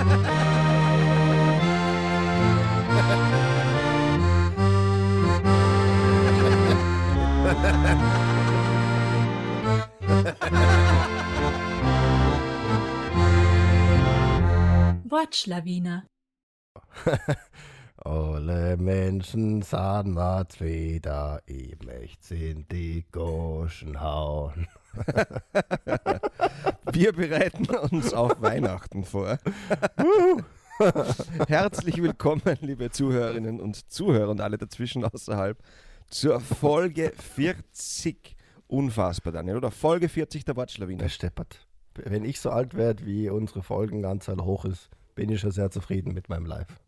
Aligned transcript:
Wortschlawiner. 15.10 16.06
Alle 17.96 18.76
Menschen 18.78 19.60
sahen 19.60 20.16
was 20.16 20.60
wieder, 20.60 21.42
ich 21.44 21.76
möchte 21.84 22.34
in 22.36 22.66
die 22.68 23.04
Goschen 23.12 24.00
hauen. 24.00 24.66
Wir 26.92 27.12
bereiten 27.12 27.66
uns 27.66 28.12
auf 28.12 28.40
Weihnachten 28.40 29.04
vor. 29.04 29.38
Herzlich 31.46 32.02
willkommen, 32.02 32.58
liebe 32.60 32.90
Zuhörerinnen 32.90 33.60
und 33.60 33.90
Zuhörer 33.90 34.30
und 34.30 34.40
alle 34.40 34.58
dazwischen 34.58 35.04
außerhalb, 35.04 35.58
zur 36.08 36.40
Folge 36.40 37.12
40. 37.16 38.36
Unfassbar, 38.66 39.32
Daniel, 39.32 39.58
oder? 39.58 39.70
Folge 39.70 40.08
40 40.08 40.44
der 40.44 40.56
Wortschlawiner. 40.56 41.08
Steppert. 41.08 41.66
Wenn 41.94 42.24
ich 42.24 42.40
so 42.40 42.50
alt 42.50 42.74
werde, 42.74 43.04
wie 43.04 43.28
unsere 43.28 43.62
Folgenanzahl 43.62 44.42
hoch 44.42 44.64
ist, 44.64 44.88
bin 45.14 45.28
ich 45.28 45.40
schon 45.40 45.50
sehr 45.50 45.70
zufrieden 45.70 46.14
mit 46.14 46.28
meinem 46.28 46.46
Live. 46.46 46.80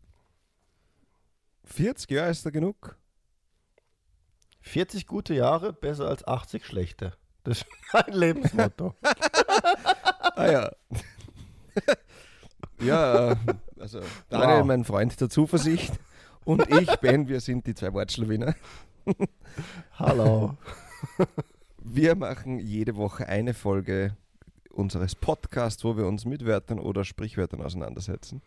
40 1.65 2.11
Jahre 2.11 2.31
ist 2.31 2.45
da 2.45 2.49
genug. 2.49 2.97
40 4.61 5.07
gute 5.07 5.33
Jahre, 5.33 5.73
besser 5.73 6.07
als 6.07 6.25
80 6.25 6.65
schlechte. 6.65 7.13
Das 7.43 7.59
ist 7.59 7.65
mein 7.93 8.13
Lebensmotto. 8.13 8.93
Ah 10.35 10.51
ja. 10.51 10.71
ja, 12.79 13.31
äh, 13.31 13.35
also 13.79 13.99
Daniel, 14.29 14.59
Wow. 14.61 14.65
mein 14.65 14.83
Freund 14.83 15.21
der 15.21 15.29
Zuversicht 15.29 15.93
und 16.43 16.67
ich, 16.71 16.89
Ben, 17.01 17.27
wir 17.27 17.39
sind 17.39 17.67
die 17.67 17.75
zwei 17.75 17.93
Wortschlawiner. 17.93 18.55
Hallo. 19.99 20.57
Wir 21.77 22.15
machen 22.15 22.57
jede 22.57 22.95
Woche 22.95 23.27
eine 23.27 23.53
Folge 23.53 24.17
unseres 24.71 25.13
Podcasts, 25.13 25.83
wo 25.83 25.97
wir 25.97 26.07
uns 26.07 26.25
mit 26.25 26.45
Wörtern 26.45 26.79
oder 26.79 27.03
Sprichwörtern 27.03 27.61
auseinandersetzen. 27.61 28.41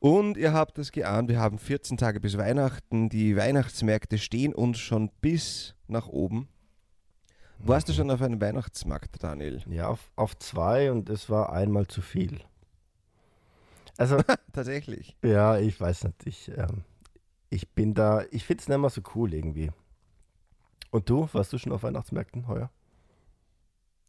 Und 0.00 0.36
ihr 0.36 0.52
habt 0.52 0.78
es 0.78 0.92
geahnt, 0.92 1.30
wir 1.30 1.40
haben 1.40 1.58
14 1.58 1.96
Tage 1.96 2.20
bis 2.20 2.36
Weihnachten. 2.36 3.08
Die 3.08 3.36
Weihnachtsmärkte 3.36 4.18
stehen 4.18 4.54
uns 4.54 4.78
schon 4.80 5.10
bis 5.22 5.74
nach 5.88 6.08
oben. 6.08 6.48
Warst 7.58 7.88
du 7.88 7.92
schon 7.92 8.10
auf 8.10 8.20
einem 8.20 8.40
Weihnachtsmarkt, 8.40 9.22
Daniel? 9.22 9.62
Ja, 9.68 9.88
auf, 9.88 10.10
auf 10.16 10.38
zwei 10.38 10.90
und 10.92 11.08
es 11.08 11.30
war 11.30 11.52
einmal 11.52 11.86
zu 11.86 12.02
viel. 12.02 12.40
Also, 13.96 14.18
Tatsächlich. 14.52 15.16
ja, 15.22 15.58
ich 15.58 15.80
weiß 15.80 16.04
nicht. 16.04 16.26
Ich, 16.26 16.48
ähm, 16.48 16.84
ich 17.50 17.70
bin 17.70 17.94
da, 17.94 18.24
ich 18.30 18.44
finde 18.44 18.62
es 18.62 18.68
nicht 18.68 18.78
mehr 18.78 18.90
so 18.90 19.00
cool 19.14 19.32
irgendwie. 19.32 19.70
Und 20.90 21.08
du, 21.08 21.28
warst 21.32 21.52
du 21.52 21.58
schon 21.58 21.72
auf 21.72 21.82
Weihnachtsmärkten 21.82 22.46
heuer? 22.46 22.70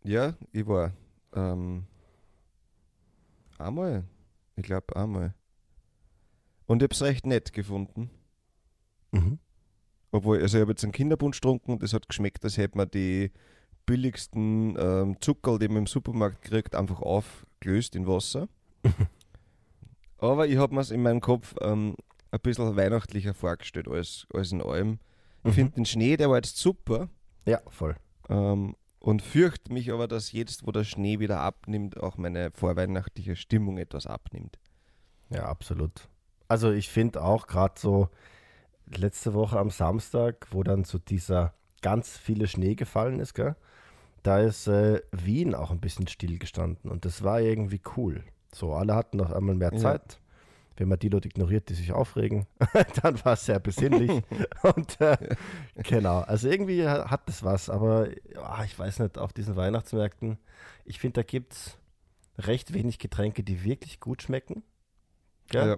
Ja, 0.04 0.34
ich 0.52 0.68
war 0.68 0.92
ähm, 1.34 1.86
einmal. 3.58 4.04
Ich 4.56 4.64
glaube 4.64 4.96
einmal. 4.96 5.34
Und 6.68 6.82
ich 6.82 6.86
habe 6.86 6.94
es 6.94 7.02
recht 7.02 7.26
nett 7.26 7.54
gefunden. 7.54 8.10
Mhm. 9.12 9.40
Obwohl, 10.16 10.41
also 10.41 10.58
ich 10.58 10.61
habe 10.61 10.71
jetzt 10.71 10.83
einen 10.83 10.94
Kinderbund 10.94 11.35
getrunken 11.35 11.71
und 11.73 11.83
es 11.83 11.94
hat 11.94 12.08
geschmeckt, 12.08 12.44
als 12.44 12.58
hätte 12.58 12.77
man 12.77 12.89
die 12.89 13.31
billigsten 13.85 14.75
ähm, 14.80 15.17
Zuckerl, 15.21 15.59
die 15.59 15.67
man 15.67 15.77
im 15.80 15.88
Supermarkt 15.88 16.41
kriegt, 16.41 16.75
einfach 16.75 17.02
aufgelöst 17.02 17.95
in 17.95 18.08
Wasser. 18.08 18.47
Aber 20.17 20.47
ich 20.47 20.58
habe 20.58 20.73
mir 20.73 20.81
es 20.81 20.91
in 20.91 21.02
meinem 21.03 21.21
Kopf 21.21 21.55
ähm, 21.61 21.95
ein 22.31 22.39
bisschen 22.42 22.75
weihnachtlicher 22.75 23.33
vorgestellt 23.33 23.87
als, 23.87 24.25
als 24.33 24.52
in 24.52 24.61
allem. 24.61 24.99
Ich 25.43 25.52
Mhm. 25.52 25.54
finde 25.54 25.71
den 25.75 25.86
Schnee, 25.86 26.17
der 26.17 26.30
war 26.30 26.37
jetzt 26.37 26.58
super 26.58 27.09
Ja, 27.45 27.61
voll. 27.67 27.95
ähm, 28.30 28.75
und 28.99 29.21
fürchte 29.21 29.71
mich 29.71 29.92
aber, 29.92 30.08
dass 30.08 30.31
jetzt, 30.31 30.65
wo 30.65 30.71
der 30.71 30.83
Schnee 30.83 31.20
wieder 31.20 31.42
abnimmt, 31.42 31.99
auch 32.02 32.17
meine 32.17 32.49
vorweihnachtliche 32.55 33.36
Stimmung 33.36 33.77
etwas 33.77 34.08
abnimmt. 34.08 34.58
Ja, 35.30 35.43
absolut. 35.45 36.09
Also 36.48 36.71
ich 36.71 36.89
finde 36.89 37.21
auch 37.21 37.45
gerade 37.45 37.75
so 37.80 38.09
letzte 38.96 39.34
Woche 39.34 39.60
am 39.60 39.70
Samstag, 39.70 40.48
wo 40.52 40.64
dann 40.64 40.84
so 40.84 40.98
dieser 40.98 41.54
ganz 41.82 42.18
viele 42.18 42.48
Schnee 42.48 42.76
gefallen 42.76 43.20
ist, 43.20 43.34
gell? 43.34 43.56
da 44.23 44.40
ist 44.40 44.66
äh, 44.68 45.02
Wien 45.12 45.54
auch 45.54 45.70
ein 45.70 45.80
bisschen 45.80 46.08
stillgestanden 46.08 46.90
und 46.90 47.06
das 47.06 47.23
war 47.23 47.42
irgendwie 47.42 47.82
cool. 47.96 48.23
So, 48.54 48.73
alle 48.73 48.96
hatten 48.96 49.18
noch 49.18 49.32
einmal 49.32 49.54
mehr 49.56 49.72
Ja. 49.73 49.80
Zeit. 49.80 50.20
Wenn 50.78 50.90
man 50.90 50.98
die 51.00 51.10
Leute 51.10 51.28
ignoriert, 51.30 51.70
die 51.70 51.73
sich 51.73 51.94
aufregen, 51.94 52.48
dann 53.04 53.23
war 53.23 53.34
es 53.34 53.46
sehr 53.46 53.60
besinnlich. 53.60 54.12
und 54.64 55.00
äh, 55.00 55.36
genau, 55.76 56.20
also 56.22 56.50
irgendwie 56.50 56.88
ha- 56.88 57.10
hat 57.12 57.30
das 57.30 57.44
was, 57.44 57.70
aber 57.70 58.10
ja, 58.34 58.64
ich 58.64 58.78
weiß 58.78 59.00
nicht, 59.00 59.17
auf 59.20 59.32
diesen 59.32 59.56
Weihnachtsmärkten, 59.56 60.38
ich 60.86 61.00
finde, 61.00 61.14
da 61.22 61.23
gibt 61.23 61.54
es 61.54 61.78
recht 62.40 62.73
wenig 62.73 62.98
Getränke, 63.00 63.44
die 63.44 63.64
wirklich 63.64 64.00
gut 64.00 64.23
schmecken. 64.23 64.64
Gell? 65.50 65.78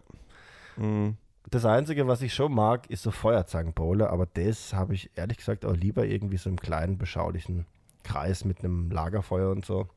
Ja. 0.77 0.83
Mm. 0.83 1.17
Das 1.49 1.63
Einzige, 1.65 2.07
was 2.07 2.21
ich 2.21 2.33
schon 2.33 2.53
mag, 2.53 2.89
ist 2.89 3.03
so 3.03 3.11
Feuerzangenbowle, 3.11 4.09
aber 4.09 4.25
das 4.25 4.73
habe 4.73 4.93
ich 4.93 5.09
ehrlich 5.15 5.37
gesagt 5.37 5.63
auch 5.65 5.75
lieber 5.75 6.05
irgendwie 6.05 6.35
so 6.37 6.49
im 6.49 6.59
kleinen, 6.59 6.97
beschaulichen 6.97 7.65
Kreis 8.03 8.43
mit 8.43 8.59
einem 8.59 8.91
Lagerfeuer 8.91 9.51
und 9.51 9.65
so, 9.65 9.87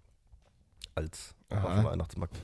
als 0.94 1.34
auf 1.48 1.58
Aha. 1.58 1.74
dem 1.76 1.84
Weihnachtsmarkt. 1.86 2.40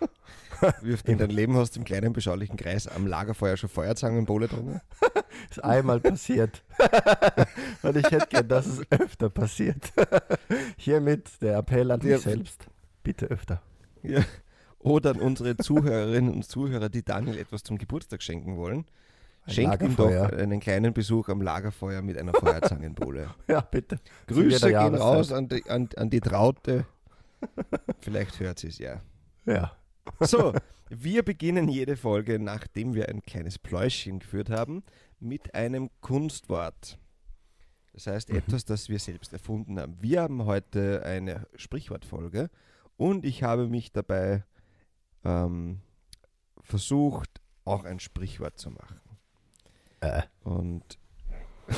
Wie 0.82 0.94
oft 0.94 1.08
in 1.08 1.18
deinem 1.18 1.34
Leben 1.36 1.56
hast 1.56 1.76
du 1.76 1.80
im 1.80 1.84
kleinen 1.84 2.12
beschaulichen 2.12 2.56
Kreis 2.56 2.88
am 2.88 3.06
Lagerfeuer 3.06 3.56
schon 3.56 3.68
Feuerzangenbowle 3.70 4.48
drin? 4.48 4.80
Ist 5.50 5.62
einmal 5.64 6.00
passiert. 6.00 6.62
und 7.82 7.96
ich 7.96 8.10
hätte 8.10 8.26
gern, 8.26 8.48
dass 8.48 8.66
es 8.66 8.90
öfter 8.90 9.28
passiert. 9.30 9.92
Hiermit 10.76 11.40
der 11.42 11.58
Appell 11.58 11.90
an 11.90 12.00
Ja. 12.00 12.14
mich 12.16 12.22
selbst. 12.22 12.66
Bitte 13.02 13.26
öfter. 13.26 13.62
Ja. 14.02 14.22
Oder 14.78 15.10
an 15.10 15.20
unsere 15.20 15.56
Zuhörerinnen 15.56 16.32
und 16.32 16.44
Zuhörer, 16.44 16.88
die 16.88 17.02
Daniel 17.04 17.38
etwas 17.38 17.62
zum 17.62 17.78
Geburtstag 17.78 18.22
schenken 18.22 18.56
wollen. 18.56 18.84
Ein 19.46 19.52
Schenkt 19.52 19.82
ihm 19.82 19.96
doch 19.96 20.10
einen 20.32 20.60
kleinen 20.60 20.92
Besuch 20.92 21.28
am 21.28 21.40
Lagerfeuer 21.40 22.02
mit 22.02 22.18
einer 22.18 22.32
Feuerzangenbowle. 22.32 23.30
Ja, 23.48 23.60
bitte. 23.60 23.98
Grüße 24.26 24.68
gehen 24.68 24.94
raus 24.96 25.32
an 25.32 25.48
die, 25.48 25.64
an, 25.70 25.88
an 25.96 26.10
die 26.10 26.20
Traute. 26.20 26.84
Vielleicht 28.00 28.40
hört 28.40 28.58
sie 28.58 28.68
es 28.68 28.78
ja. 28.78 29.00
Ja. 29.44 29.72
So, 30.20 30.52
wir 30.88 31.22
beginnen 31.22 31.68
jede 31.68 31.96
Folge, 31.96 32.38
nachdem 32.38 32.94
wir 32.94 33.08
ein 33.08 33.22
kleines 33.22 33.58
Pläuschen 33.58 34.18
geführt 34.18 34.50
haben, 34.50 34.82
mit 35.20 35.54
einem 35.54 35.90
Kunstwort. 36.00 36.98
Das 37.92 38.06
heißt, 38.08 38.30
Mhm. 38.30 38.38
etwas, 38.38 38.64
das 38.64 38.88
wir 38.88 38.98
selbst 38.98 39.32
erfunden 39.32 39.78
haben. 39.80 39.96
Wir 40.00 40.22
haben 40.22 40.44
heute 40.44 41.02
eine 41.04 41.46
Sprichwortfolge 41.54 42.50
und 42.96 43.24
ich 43.24 43.42
habe 43.42 43.68
mich 43.68 43.92
dabei 43.92 44.44
ähm, 45.26 45.80
versucht, 46.62 47.40
auch 47.64 47.84
ein 47.84 48.00
Sprichwort 48.00 48.58
zu 48.58 48.70
machen. 48.70 49.00
Äh, 50.00 50.22
Und 50.44 50.98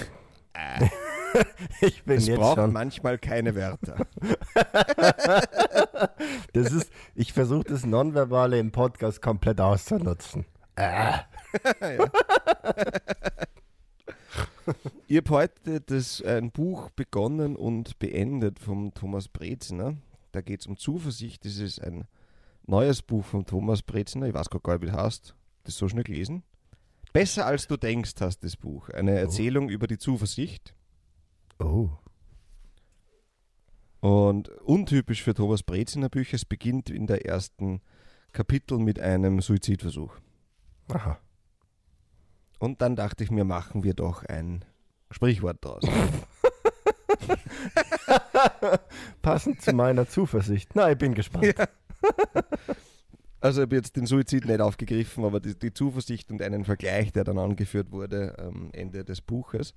ich 1.81 2.03
bin 2.05 2.17
es 2.19 2.27
jetzt 2.27 2.39
braucht 2.39 2.57
schon. 2.57 2.73
manchmal 2.73 3.19
keine 3.19 3.55
Wörter. 3.55 4.07
Das 6.53 6.73
ist, 6.73 6.91
ich 7.15 7.33
versuche 7.33 7.65
das 7.65 7.85
Nonverbale 7.85 8.59
im 8.59 8.73
Podcast 8.73 9.21
komplett 9.21 9.61
auszunutzen. 9.61 10.47
Äh. 10.77 11.19
Ich 15.07 15.17
habe 15.17 15.31
heute 15.31 15.81
das, 15.81 16.23
ein 16.23 16.51
Buch 16.51 16.91
begonnen 16.91 17.57
und 17.57 17.99
beendet 17.99 18.59
vom 18.59 18.95
Thomas 18.95 19.29
Breziner. 19.29 19.97
Da 20.33 20.41
geht 20.41 20.61
es 20.61 20.67
um 20.67 20.77
Zuversicht. 20.77 21.45
Das 21.45 21.57
ist 21.57 21.83
ein 21.83 22.07
neues 22.69 23.03
Buch 23.03 23.25
von 23.25 23.45
Thomas 23.45 23.83
Breziner. 23.83 24.27
Ich 24.27 24.35
weiß 24.35 24.51
gar 24.51 24.61
nicht, 24.75 24.83
wie 24.83 24.87
das 24.87 24.97
heißt. 24.97 25.35
Das 25.65 25.77
so 25.77 25.89
schnell 25.89 26.05
gelesen. 26.05 26.45
Besser 27.13 27.47
als 27.47 27.67
du 27.67 27.77
denkst, 27.77 28.15
hast 28.21 28.45
das 28.45 28.57
Buch. 28.57 28.91
Eine 28.91 29.19
Erzählung 29.19 29.69
über 29.69 29.87
die 29.87 29.99
Zuversicht. 29.99 30.75
Oh. 31.59 31.89
Und 34.01 34.49
untypisch 34.49 35.23
für 35.23 35.35
Thomas 35.35 35.63
Breziner 35.63 36.09
Bücher, 36.09 36.37
es 36.37 36.45
beginnt 36.45 36.91
in 36.91 37.07
der 37.07 37.27
ersten 37.27 37.81
Kapitel 38.33 38.79
mit 38.79 39.01
einem 39.01 39.41
Suizidversuch. 39.41 40.15
Aha. 40.89 41.19
Und 42.59 42.83
dann 42.83 42.95
dachte 42.95 43.25
ich 43.25 43.31
mir, 43.31 43.45
machen 43.45 43.83
wir 43.83 43.95
doch 43.95 44.25
ein 44.25 44.65
Sprichwort 45.11 45.65
draus. 45.65 45.83
Passend 49.23 49.63
zu 49.63 49.73
meiner 49.73 50.07
Zuversicht. 50.09 50.71
Na, 50.75 50.91
ich 50.91 50.99
bin 50.99 51.15
gespannt. 51.15 51.55
Also 53.41 53.61
ich 53.61 53.67
habe 53.67 53.77
jetzt 53.77 53.95
den 53.95 54.05
Suizid 54.05 54.47
nicht 54.47 54.61
aufgegriffen, 54.61 55.25
aber 55.25 55.39
die, 55.39 55.57
die 55.57 55.73
Zuversicht 55.73 56.33
und 56.33 56.43
einen 56.43 56.65
Vergleich, 56.65 57.13
der 57.13 57.23
dann 57.23 57.39
angeführt 57.39 57.93
wurde 57.93 58.37
am 58.37 58.71
Ende 58.73 59.05
des 59.05 59.21
Buches. 59.21 59.75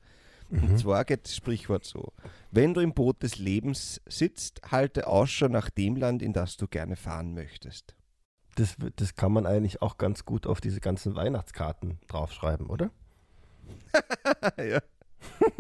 Und 0.49 0.77
zwar 0.79 1.05
geht 1.05 1.25
das 1.25 1.35
Sprichwort 1.35 1.85
so. 1.85 2.11
Wenn 2.51 2.73
du 2.73 2.81
im 2.81 2.93
Boot 2.93 3.23
des 3.23 3.37
Lebens 3.37 4.01
sitzt, 4.05 4.61
halte 4.69 5.07
Ausschau 5.07 5.47
nach 5.47 5.69
dem 5.69 5.95
Land, 5.95 6.21
in 6.21 6.33
das 6.33 6.57
du 6.57 6.67
gerne 6.67 6.97
fahren 6.97 7.33
möchtest. 7.33 7.95
Das, 8.55 8.75
das 8.97 9.15
kann 9.15 9.31
man 9.31 9.45
eigentlich 9.45 9.81
auch 9.81 9.97
ganz 9.97 10.25
gut 10.25 10.45
auf 10.45 10.59
diese 10.59 10.81
ganzen 10.81 11.15
Weihnachtskarten 11.15 11.99
draufschreiben, 12.07 12.67
oder? 12.67 12.91
ja. 14.57 14.81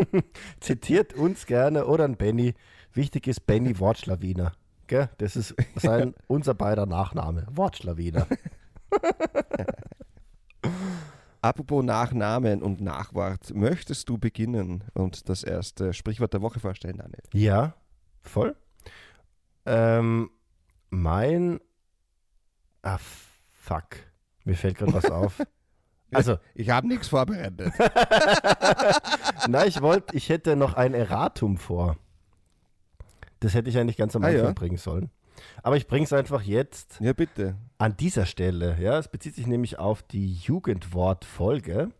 Zitiert 0.59 1.13
uns 1.13 1.45
gerne 1.45 1.85
oder 1.85 2.03
ein 2.03 2.17
Benny. 2.17 2.53
Wichtig 2.93 3.27
ist 3.27 3.45
Benny 3.45 3.79
Wortschlawiner. 3.79 4.51
Gell? 4.91 5.09
Das 5.19 5.37
ist 5.37 5.55
sein, 5.77 6.13
unser 6.27 6.53
beider 6.53 6.85
Nachname. 6.85 7.47
Wortschlawiner. 7.49 8.27
Apropos 11.41 11.81
Nachnamen 11.81 12.61
und 12.61 12.81
Nachwort, 12.81 13.55
möchtest 13.55 14.09
du 14.09 14.17
beginnen 14.17 14.83
und 14.93 15.29
das 15.29 15.43
erste 15.43 15.93
Sprichwort 15.93 16.33
der 16.33 16.41
Woche 16.41 16.59
vorstellen, 16.59 16.97
Daniel? 16.97 17.23
Ja, 17.31 17.73
voll. 18.21 18.53
Ähm, 19.65 20.29
mein. 20.89 21.61
Ah, 22.81 22.99
fuck. 23.49 23.95
Mir 24.43 24.57
fällt 24.57 24.77
gerade 24.77 24.93
was 24.93 25.09
auf. 25.09 25.41
Also, 26.13 26.39
Ich 26.55 26.69
habe 26.69 26.89
nichts 26.89 27.07
vorbereitet. 27.07 27.71
na, 29.47 29.65
ich 29.65 29.81
wollte, 29.81 30.13
ich 30.17 30.27
hätte 30.27 30.57
noch 30.57 30.73
ein 30.73 30.93
Erratum 30.93 31.55
vor. 31.55 31.95
Das 33.41 33.53
hätte 33.53 33.69
ich 33.69 33.77
eigentlich 33.77 33.97
ganz 33.97 34.15
am 34.15 34.23
Ah, 34.23 34.27
Anfang 34.27 34.45
ja? 34.45 34.51
bringen 34.53 34.77
sollen. 34.77 35.09
Aber 35.63 35.75
ich 35.75 35.87
bringe 35.87 36.05
es 36.05 36.13
einfach 36.13 36.41
jetzt 36.43 36.99
ja, 37.01 37.13
bitte. 37.13 37.55
an 37.77 37.97
dieser 37.97 38.25
Stelle. 38.25 38.77
Ja, 38.79 38.97
es 38.97 39.07
bezieht 39.07 39.35
sich 39.35 39.47
nämlich 39.47 39.79
auf 39.79 40.03
die 40.03 40.33
Jugendwortfolge. 40.33 41.91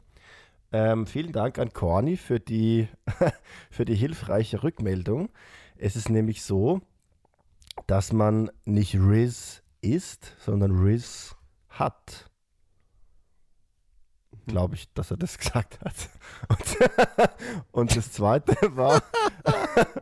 Ähm, 0.72 1.06
vielen 1.06 1.32
Dank 1.34 1.60
an 1.60 1.74
Corny 1.74 2.16
für 2.18 2.40
die, 2.40 2.88
für 3.70 3.84
die 3.86 3.96
hilfreiche 3.96 4.64
Rückmeldung. 4.64 5.30
Es 5.78 5.96
ist 5.96 6.10
nämlich 6.10 6.44
so, 6.44 6.82
dass 7.88 8.14
man 8.14 8.52
nicht 8.66 8.96
Riz 8.96 9.64
ist, 9.82 10.36
sondern 10.40 10.72
Riz 10.72 11.36
hat. 11.70 12.31
Glaube 14.48 14.76
ich, 14.76 14.92
dass 14.94 15.12
er 15.12 15.18
das 15.18 15.38
gesagt 15.40 15.80
hat. 15.82 16.10
Und, 16.50 17.30
und 17.72 17.96
das 17.96 18.12
zweite 18.12 18.56
war, 18.76 19.02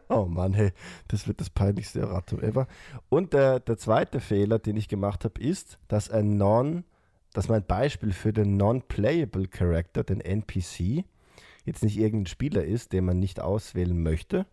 oh 0.07 0.25
Mann, 0.25 0.53
hey, 0.53 0.71
das 1.07 1.27
wird 1.27 1.41
das 1.41 1.49
peinlichste 1.49 1.99
Erratum 2.01 2.41
ever. 2.41 2.67
Und 3.09 3.33
der, 3.33 3.59
der 3.59 3.77
zweite 3.77 4.19
Fehler, 4.19 4.59
den 4.59 4.77
ich 4.77 4.87
gemacht 4.87 5.25
habe, 5.25 5.41
ist, 5.41 5.77
dass 5.87 6.09
ein 6.09 6.37
Non, 6.37 6.83
dass 7.33 7.49
mein 7.49 7.65
Beispiel 7.65 8.13
für 8.13 8.33
den 8.33 8.57
Non-Playable 8.57 9.47
Character, 9.47 10.03
den 10.03 10.21
NPC, 10.21 11.05
jetzt 11.65 11.83
nicht 11.83 11.97
irgendein 11.97 12.27
Spieler 12.27 12.63
ist, 12.63 12.93
den 12.93 13.05
man 13.05 13.19
nicht 13.19 13.39
auswählen 13.39 14.01
möchte, 14.01 14.45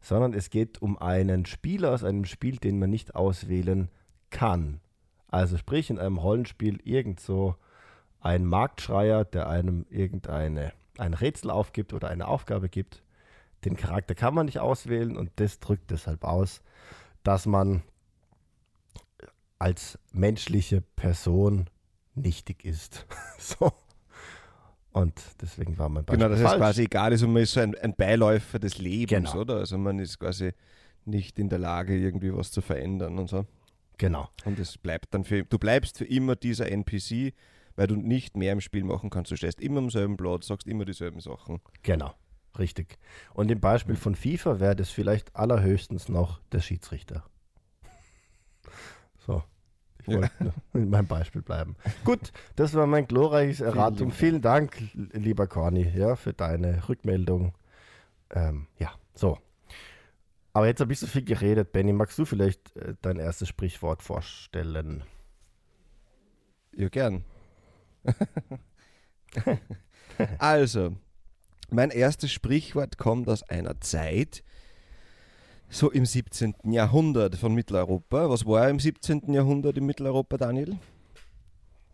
sondern 0.00 0.34
es 0.34 0.50
geht 0.50 0.82
um 0.82 0.98
einen 0.98 1.46
Spieler 1.46 1.92
aus 1.92 2.04
einem 2.04 2.24
Spiel, 2.24 2.56
den 2.56 2.78
man 2.78 2.90
nicht 2.90 3.14
auswählen 3.14 3.88
kann. 4.30 4.80
Also 5.28 5.56
sprich 5.56 5.90
in 5.90 5.98
einem 5.98 6.18
Rollenspiel 6.18 6.80
irgend 6.84 7.20
so 7.20 7.56
ein 8.24 8.44
Marktschreier, 8.46 9.24
der 9.24 9.48
einem 9.48 9.86
irgendeine 9.90 10.72
ein 10.98 11.14
Rätsel 11.14 11.50
aufgibt 11.50 11.92
oder 11.92 12.08
eine 12.08 12.26
Aufgabe 12.26 12.68
gibt. 12.68 13.02
Den 13.64 13.76
Charakter 13.76 14.14
kann 14.14 14.34
man 14.34 14.46
nicht 14.46 14.58
auswählen 14.60 15.16
und 15.16 15.30
das 15.36 15.60
drückt 15.60 15.90
deshalb 15.90 16.24
aus, 16.24 16.62
dass 17.22 17.46
man 17.46 17.82
als 19.58 19.98
menschliche 20.12 20.80
Person 20.96 21.68
nichtig 22.14 22.64
ist. 22.64 23.06
so. 23.38 23.72
Und 24.92 25.20
deswegen 25.40 25.76
war 25.78 25.88
mein 25.88 26.04
Beispiel 26.04 26.24
Genau, 26.24 26.34
das 26.34 26.42
falsch. 26.48 26.58
quasi 26.60 26.82
egal 26.84 27.12
ist 27.12 27.22
und 27.22 27.32
man 27.32 27.42
ist 27.42 27.52
so 27.52 27.60
ein, 27.60 27.74
ein 27.74 27.94
Beiläufer 27.96 28.58
des 28.60 28.78
Lebens, 28.78 29.32
Genau. 29.32 29.40
oder? 29.42 29.56
Also 29.56 29.76
man 29.76 29.98
ist 29.98 30.18
quasi 30.20 30.52
nicht 31.04 31.38
in 31.38 31.48
der 31.48 31.58
Lage, 31.58 31.96
irgendwie 31.96 32.32
was 32.34 32.52
zu 32.52 32.60
verändern 32.60 33.18
und 33.18 33.28
so. 33.28 33.44
Genau. 33.98 34.28
Und 34.44 34.58
es 34.58 34.78
bleibt 34.78 35.12
dann 35.12 35.24
für, 35.24 35.44
du 35.44 35.58
bleibst 35.58 35.98
für 35.98 36.04
immer 36.04 36.36
dieser 36.36 36.70
NPC, 36.70 37.34
weil 37.76 37.86
du 37.86 37.96
nicht 37.96 38.36
mehr 38.36 38.52
im 38.52 38.60
Spiel 38.60 38.84
machen 38.84 39.10
kannst. 39.10 39.30
Du 39.30 39.36
stehst 39.36 39.60
immer 39.60 39.78
am 39.78 39.90
selben 39.90 40.16
Platz, 40.16 40.46
sagst 40.46 40.66
immer 40.66 40.84
dieselben 40.84 41.20
Sachen. 41.20 41.60
Genau, 41.82 42.14
richtig. 42.58 42.98
Und 43.34 43.50
im 43.50 43.60
Beispiel 43.60 43.96
von 43.96 44.14
FIFA 44.14 44.60
wäre 44.60 44.76
das 44.76 44.90
vielleicht 44.90 45.34
allerhöchstens 45.36 46.08
noch 46.08 46.40
der 46.52 46.60
Schiedsrichter. 46.60 47.24
So. 49.18 49.42
Ich 50.06 50.14
wollte 50.14 50.52
in 50.74 50.90
meinem 50.90 51.06
Beispiel 51.06 51.40
bleiben. 51.40 51.76
Gut, 52.04 52.32
das 52.56 52.74
war 52.74 52.86
mein 52.86 53.06
glorreiches 53.06 53.60
Erratum. 53.60 54.10
Vielen 54.10 54.42
Dank, 54.42 54.76
lieber 54.92 55.46
Corny, 55.46 55.90
ja, 55.96 56.14
für 56.16 56.34
deine 56.34 56.88
Rückmeldung. 56.88 57.54
Ähm, 58.30 58.66
ja, 58.78 58.92
so. 59.14 59.38
Aber 60.52 60.66
jetzt 60.66 60.80
habe 60.80 60.92
ich 60.92 61.00
so 61.00 61.06
viel 61.06 61.24
geredet. 61.24 61.72
Benny, 61.72 61.92
magst 61.92 62.18
du 62.18 62.24
vielleicht 62.24 62.76
äh, 62.76 62.94
dein 63.00 63.18
erstes 63.18 63.48
Sprichwort 63.48 64.02
vorstellen? 64.02 65.02
Ja, 66.76 66.88
gern. 66.88 67.24
also, 70.38 70.96
mein 71.70 71.90
erstes 71.90 72.32
Sprichwort 72.32 72.98
kommt 72.98 73.28
aus 73.28 73.42
einer 73.42 73.80
Zeit, 73.80 74.42
so 75.68 75.90
im 75.90 76.06
17. 76.06 76.54
Jahrhundert 76.64 77.36
von 77.36 77.54
Mitteleuropa. 77.54 78.30
Was 78.30 78.46
war 78.46 78.68
im 78.68 78.78
17. 78.78 79.32
Jahrhundert 79.32 79.76
in 79.76 79.86
Mitteleuropa, 79.86 80.36
Daniel? 80.36 80.78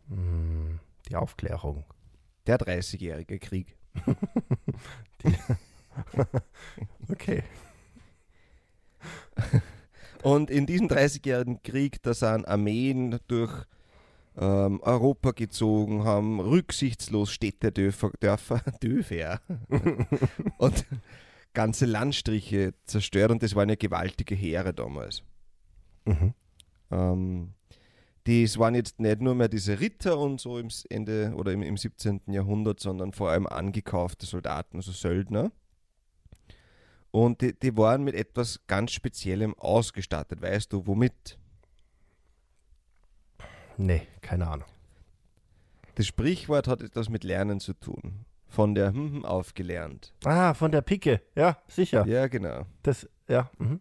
Hm, 0.09 0.81
die 1.09 1.17
Aufklärung. 1.17 1.85
Der 2.47 2.59
30-jährige 2.59 3.39
Krieg. 3.39 3.77
Okay. 7.09 7.43
Und 10.23 10.51
in 10.51 10.67
diesem 10.67 10.89
30-jährigen 10.89 11.63
Krieg, 11.63 12.03
da 12.03 12.15
sind 12.15 12.47
Armeen 12.47 13.19
durch 13.27 13.65
ähm, 14.37 14.81
Europa 14.83 15.33
gezogen, 15.33 16.05
haben 16.05 16.41
rücksichtslos 16.41 17.31
Städte, 17.33 17.73
Dörfer, 17.73 18.11
Dörfer, 18.21 18.63
Dörfer 18.81 19.41
und 20.59 20.87
ganze 21.53 21.87
Landstriche 21.87 22.75
zerstört 22.85 23.31
und 23.31 23.43
das 23.43 23.55
waren 23.55 23.69
ja 23.69 23.75
gewaltige 23.75 24.35
Heere 24.35 24.73
damals. 24.73 25.23
Mhm. 26.05 26.35
Ähm, 26.91 27.55
das 28.25 28.59
waren 28.59 28.75
jetzt 28.75 29.01
nicht 29.01 29.21
nur 29.21 29.35
mehr 29.35 29.49
diese 29.49 29.81
Ritter 29.81 30.19
und 30.19 30.41
so 30.41 30.59
im 30.59 30.69
Ende 30.89 31.33
oder 31.35 31.53
im, 31.53 31.63
im 31.63 31.77
17. 31.77 32.21
Jahrhundert, 32.29 32.79
sondern 32.79 33.13
vor 33.13 33.31
allem 33.31 33.47
angekaufte 33.47 34.27
Soldaten, 34.27 34.77
also 34.77 34.93
Söldner. 34.93 35.51
Und 37.11 37.41
die, 37.41 37.59
die 37.59 37.77
waren 37.77 38.05
mit 38.05 38.15
etwas 38.15 38.61
ganz 38.67 38.93
Speziellem 38.93 39.55
ausgestattet. 39.55 40.41
Weißt 40.43 40.73
du, 40.73 40.87
womit? 40.87 41.40
Nee, 43.77 44.03
keine 44.21 44.49
Ahnung. 44.49 44.69
Das 45.95 46.07
Sprichwort 46.07 46.69
hat 46.69 46.83
etwas 46.83 47.09
mit 47.09 47.25
Lernen 47.25 47.61
zu 47.61 47.75
tun. 47.75 48.25
Von 48.49 48.75
der 48.75 48.93
hm, 48.93 49.13
hm, 49.13 49.25
aufgelernt. 49.25 50.13
Ah, 50.25 50.55
von 50.55 50.73
der 50.73 50.81
Pike. 50.81 51.21
Ja, 51.37 51.59
sicher. 51.69 52.05
Ja, 52.07 52.27
genau. 52.27 52.67
Das, 52.83 53.09
ja. 53.29 53.51
Mhm. 53.59 53.81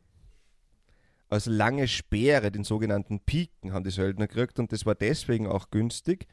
Also 1.27 1.51
lange 1.51 1.87
Speere, 1.87 2.51
den 2.51 2.63
sogenannten 2.63 3.19
Piken, 3.19 3.73
haben 3.73 3.83
die 3.83 3.91
Söldner 3.91 4.27
gekriegt 4.27 4.59
und 4.59 4.71
das 4.71 4.85
war 4.85 4.95
deswegen 4.95 5.47
auch 5.47 5.69
günstig, 5.69 6.27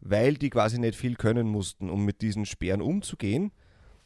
weil 0.00 0.34
die 0.34 0.50
quasi 0.50 0.78
nicht 0.78 0.96
viel 0.96 1.16
können 1.16 1.48
mussten, 1.48 1.90
um 1.90 2.04
mit 2.04 2.22
diesen 2.22 2.46
Speeren 2.46 2.80
umzugehen. 2.80 3.52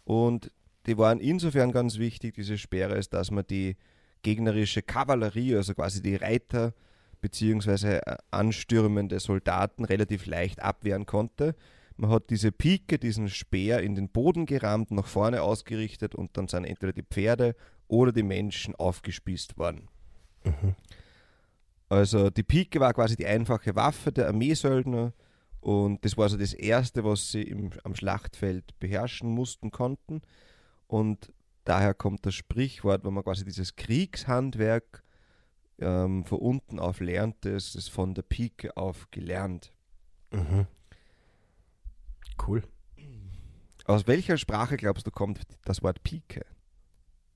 Und 0.04 0.50
die 0.86 0.96
waren 0.96 1.20
insofern 1.20 1.72
ganz 1.72 1.98
wichtig, 1.98 2.34
diese 2.34 2.58
Speere, 2.58 2.96
ist, 2.96 3.12
dass 3.12 3.30
man 3.30 3.46
die 3.46 3.76
gegnerische 4.22 4.82
Kavallerie, 4.82 5.56
also 5.56 5.74
quasi 5.74 6.02
die 6.02 6.16
Reiter 6.16 6.74
beziehungsweise 7.20 8.06
äh, 8.06 8.16
anstürmende 8.30 9.20
Soldaten 9.20 9.84
relativ 9.84 10.26
leicht 10.26 10.62
abwehren 10.62 11.06
konnte. 11.06 11.54
Man 11.96 12.10
hat 12.10 12.30
diese 12.30 12.50
Pike, 12.50 12.98
diesen 12.98 13.28
Speer 13.28 13.80
in 13.80 13.94
den 13.94 14.08
Boden 14.08 14.46
gerammt, 14.46 14.90
nach 14.90 15.06
vorne 15.06 15.42
ausgerichtet 15.42 16.14
und 16.14 16.36
dann 16.36 16.48
sind 16.48 16.64
entweder 16.64 16.92
die 16.92 17.02
Pferde 17.02 17.54
oder 17.88 18.12
die 18.12 18.22
Menschen 18.22 18.74
aufgespießt 18.74 19.58
worden. 19.58 19.88
Mhm. 20.44 20.74
Also 21.88 22.30
die 22.30 22.44
Pike 22.44 22.80
war 22.80 22.94
quasi 22.94 23.16
die 23.16 23.26
einfache 23.26 23.74
Waffe 23.74 24.12
der 24.12 24.28
Armeesöldner 24.28 25.12
und 25.60 26.04
das 26.04 26.16
war 26.16 26.28
so 26.28 26.38
das 26.38 26.54
Erste, 26.54 27.04
was 27.04 27.30
sie 27.32 27.42
im, 27.42 27.70
am 27.84 27.94
Schlachtfeld 27.94 28.78
beherrschen 28.78 29.28
mussten, 29.28 29.70
konnten. 29.70 30.22
Und 30.86 31.32
daher 31.64 31.94
kommt 31.94 32.24
das 32.24 32.34
Sprichwort, 32.34 33.04
wenn 33.04 33.12
man 33.12 33.24
quasi 33.24 33.44
dieses 33.44 33.76
Kriegshandwerk 33.76 35.02
ähm, 35.80 36.24
von 36.24 36.38
unten 36.38 36.78
auf 36.78 37.00
lernte, 37.00 37.50
ist 37.50 37.74
es 37.74 37.88
von 37.88 38.14
der 38.14 38.22
Pike 38.22 38.76
auf 38.76 39.10
gelernt. 39.10 39.72
Mhm. 40.30 40.66
Cool. 42.46 42.62
Aus 43.86 44.06
welcher 44.06 44.36
Sprache 44.38 44.76
glaubst 44.76 45.06
du 45.06 45.10
kommt 45.10 45.40
das 45.64 45.82
Wort 45.82 46.02
Pike? 46.02 46.44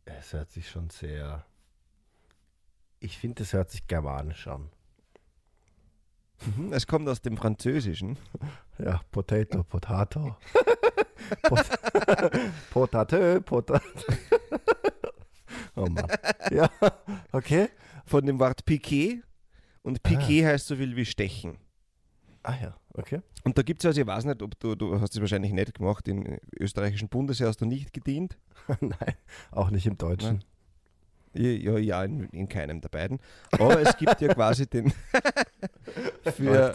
Es 0.05 0.33
hört 0.33 0.51
sich 0.51 0.69
schon 0.69 0.91
sehr. 0.91 1.45
Ich 3.01 3.19
finde, 3.19 3.43
es 3.43 3.53
hört 3.53 3.71
sich 3.71 3.87
germanisch 3.87 4.47
an. 4.47 4.71
Mhm, 6.57 6.73
Es 6.73 6.87
kommt 6.87 7.09
aus 7.09 7.23
dem 7.23 7.37
Französischen. 7.37 8.19
Ja, 8.77 9.01
Potato, 9.13 9.63
Potato. 9.63 10.37
Pot 11.43 11.65
Potato, 12.71 13.41
Potato. 13.41 13.89
oh 15.77 15.87
Mann. 15.87 16.09
Ja, 16.51 16.69
okay. 17.31 17.69
Von 18.05 18.27
dem 18.27 18.39
Wort 18.39 18.65
Piquet. 18.65 19.23
Und 19.83 20.03
Piquet 20.03 20.47
heißt 20.47 20.67
so 20.67 20.77
viel 20.77 20.97
wie 20.97 21.05
stechen. 21.05 21.59
Ah 22.43 22.55
ja, 22.61 22.77
okay. 22.93 23.21
Und 23.45 23.57
da 23.57 23.63
gibt 23.63 23.83
es 23.83 23.87
also, 23.87 24.01
ich 24.01 24.07
weiß 24.07 24.27
nicht, 24.27 24.43
ob 24.43 24.59
du, 24.61 24.75
du 24.75 25.01
hast 25.01 25.15
es 25.15 25.21
wahrscheinlich 25.21 25.53
nicht 25.53 25.75
gemacht, 25.75 26.07
im 26.09 26.39
österreichischen 26.59 27.09
Bundesheer 27.09 27.49
hast 27.49 27.61
du 27.61 27.65
nicht 27.65 27.93
gedient. 27.93 28.37
Nein, 28.81 29.15
auch 29.51 29.71
nicht 29.71 29.87
im 29.87 29.97
Deutschen. 29.97 30.45
Ja, 31.33 31.79
ja 31.79 32.05
in, 32.05 32.29
in, 32.31 32.49
keinem 32.49 32.81
der 32.81 32.91
beiden. 32.91 33.19
Aber 33.53 33.81
es 33.81 33.97
gibt 33.97 34.21
ja 34.21 34.33
quasi 34.33 34.67
den 34.67 34.93
für, 36.37 36.75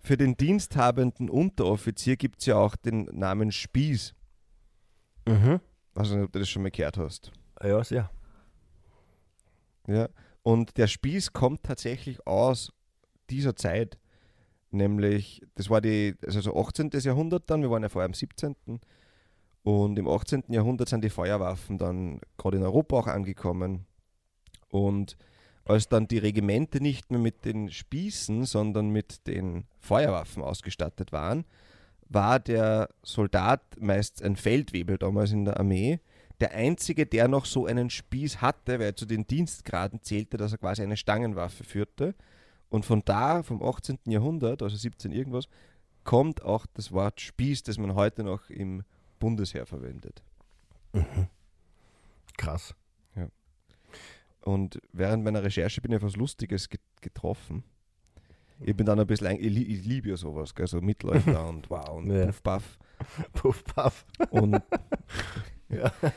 für 0.00 0.16
den 0.16 0.36
diensthabenden 0.36 1.28
Unteroffizier 1.28 2.16
gibt 2.16 2.40
es 2.40 2.46
ja 2.46 2.56
auch 2.56 2.76
den 2.76 3.04
Namen 3.12 3.52
Spieß. 3.52 4.14
Mhm. 5.26 5.60
Weiß 5.94 6.10
nicht, 6.10 6.24
ob 6.24 6.32
du 6.32 6.38
das 6.38 6.48
schon 6.48 6.62
mal 6.62 6.70
gehört 6.70 6.98
hast. 6.98 7.32
Ja, 7.62 7.82
sehr. 7.82 8.10
Ja. 9.86 10.08
Und 10.42 10.76
der 10.76 10.86
Spieß 10.86 11.32
kommt 11.32 11.62
tatsächlich 11.62 12.26
aus 12.26 12.72
dieser 13.28 13.56
Zeit. 13.56 13.98
Nämlich, 14.70 15.42
das 15.54 15.68
war 15.68 15.80
die, 15.80 16.14
also 16.24 16.40
so 16.40 16.56
18. 16.56 16.90
Jahrhundert 16.92 17.50
dann, 17.50 17.62
wir 17.62 17.70
waren 17.70 17.82
ja 17.82 17.88
vorher 17.88 18.06
im 18.06 18.14
17. 18.14 18.54
Und 19.62 19.98
im 19.98 20.08
18. 20.08 20.44
Jahrhundert 20.48 20.88
sind 20.88 21.04
die 21.04 21.10
Feuerwaffen 21.10 21.76
dann 21.76 22.20
gerade 22.38 22.56
in 22.56 22.62
Europa 22.62 22.96
auch 22.96 23.06
angekommen. 23.06 23.86
Und 24.68 25.16
als 25.64 25.88
dann 25.88 26.08
die 26.08 26.18
Regimente 26.18 26.80
nicht 26.80 27.10
mehr 27.10 27.20
mit 27.20 27.44
den 27.44 27.70
Spießen, 27.70 28.44
sondern 28.44 28.90
mit 28.90 29.26
den 29.26 29.64
Feuerwaffen 29.78 30.42
ausgestattet 30.42 31.12
waren, 31.12 31.44
war 32.08 32.40
der 32.40 32.88
Soldat 33.02 33.62
meist 33.78 34.22
ein 34.22 34.36
Feldwebel 34.36 34.98
damals 34.98 35.32
in 35.32 35.44
der 35.44 35.58
Armee, 35.60 36.00
der 36.40 36.52
einzige, 36.52 37.06
der 37.06 37.28
noch 37.28 37.44
so 37.44 37.66
einen 37.66 37.90
Spieß 37.90 38.40
hatte, 38.40 38.78
weil 38.78 38.86
er 38.86 38.96
zu 38.96 39.06
den 39.06 39.26
Dienstgraden 39.26 40.02
zählte, 40.02 40.36
dass 40.36 40.52
er 40.52 40.58
quasi 40.58 40.82
eine 40.82 40.96
Stangenwaffe 40.96 41.64
führte. 41.64 42.14
Und 42.68 42.86
von 42.86 43.02
da, 43.04 43.42
vom 43.42 43.62
18. 43.62 43.98
Jahrhundert, 44.06 44.62
also 44.62 44.76
17 44.76 45.12
irgendwas, 45.12 45.48
kommt 46.04 46.42
auch 46.42 46.66
das 46.74 46.92
Wort 46.92 47.20
Spieß, 47.20 47.64
das 47.64 47.78
man 47.78 47.94
heute 47.94 48.22
noch 48.22 48.48
im 48.48 48.84
Bundesheer 49.18 49.66
verwendet. 49.66 50.22
Mhm. 50.92 51.28
Krass. 52.36 52.74
Ja. 53.16 53.28
Und 54.42 54.80
während 54.92 55.24
meiner 55.24 55.42
Recherche 55.42 55.80
bin 55.80 55.92
ich 55.92 55.96
etwas 55.96 56.16
Lustiges 56.16 56.68
getroffen. 57.00 57.64
Ich 58.60 58.76
bin 58.76 58.86
dann 58.86 59.00
ein 59.00 59.06
bisschen, 59.06 59.38
ich, 59.40 59.56
ich 59.56 59.84
liebe 59.84 60.10
ja 60.10 60.16
sowas, 60.16 60.54
gell, 60.54 60.66
so 60.66 60.80
Mitläufer 60.80 61.48
und 61.48 61.68
wow 61.70 61.90
und 61.90 62.10
ja. 62.10 62.26
Puff 62.26 62.42
Puff. 62.42 62.78
Puff 63.32 63.64
Puff. 63.64 64.06
Und 64.30 64.62
ja. 65.70 65.92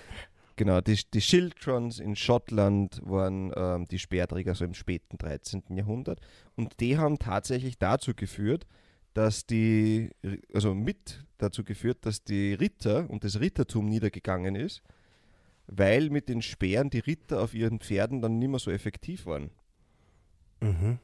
Genau, 0.55 0.81
die, 0.81 0.99
die 1.11 1.21
Schildtrons 1.21 1.99
in 1.99 2.15
Schottland 2.15 3.01
waren 3.03 3.51
ähm, 3.55 3.85
die 3.85 3.97
Speerträger 3.97 4.53
so 4.53 4.63
im 4.65 4.75
späten 4.75 5.17
13. 5.17 5.63
Jahrhundert 5.69 6.19
und 6.55 6.79
die 6.79 6.99
haben 6.99 7.17
tatsächlich 7.17 7.79
dazu 7.79 8.13
geführt, 8.13 8.67
dass 9.15 9.47
die, 9.47 10.11
also 10.53 10.75
mit 10.75 11.25
dazu 11.39 11.63
geführt, 11.63 12.05
dass 12.05 12.23
die 12.23 12.53
Ritter 12.53 13.09
und 13.09 13.23
das 13.23 13.39
Rittertum 13.39 13.87
niedergegangen 13.87 14.55
ist, 14.55 14.83
weil 15.67 16.09
mit 16.11 16.29
den 16.29 16.41
Speeren 16.41 16.91
die 16.91 16.99
Ritter 16.99 17.41
auf 17.41 17.55
ihren 17.55 17.79
Pferden 17.79 18.21
dann 18.21 18.37
nicht 18.37 18.49
mehr 18.49 18.59
so 18.59 18.69
effektiv 18.69 19.25
waren. 19.25 19.49
Mhm. 20.61 20.99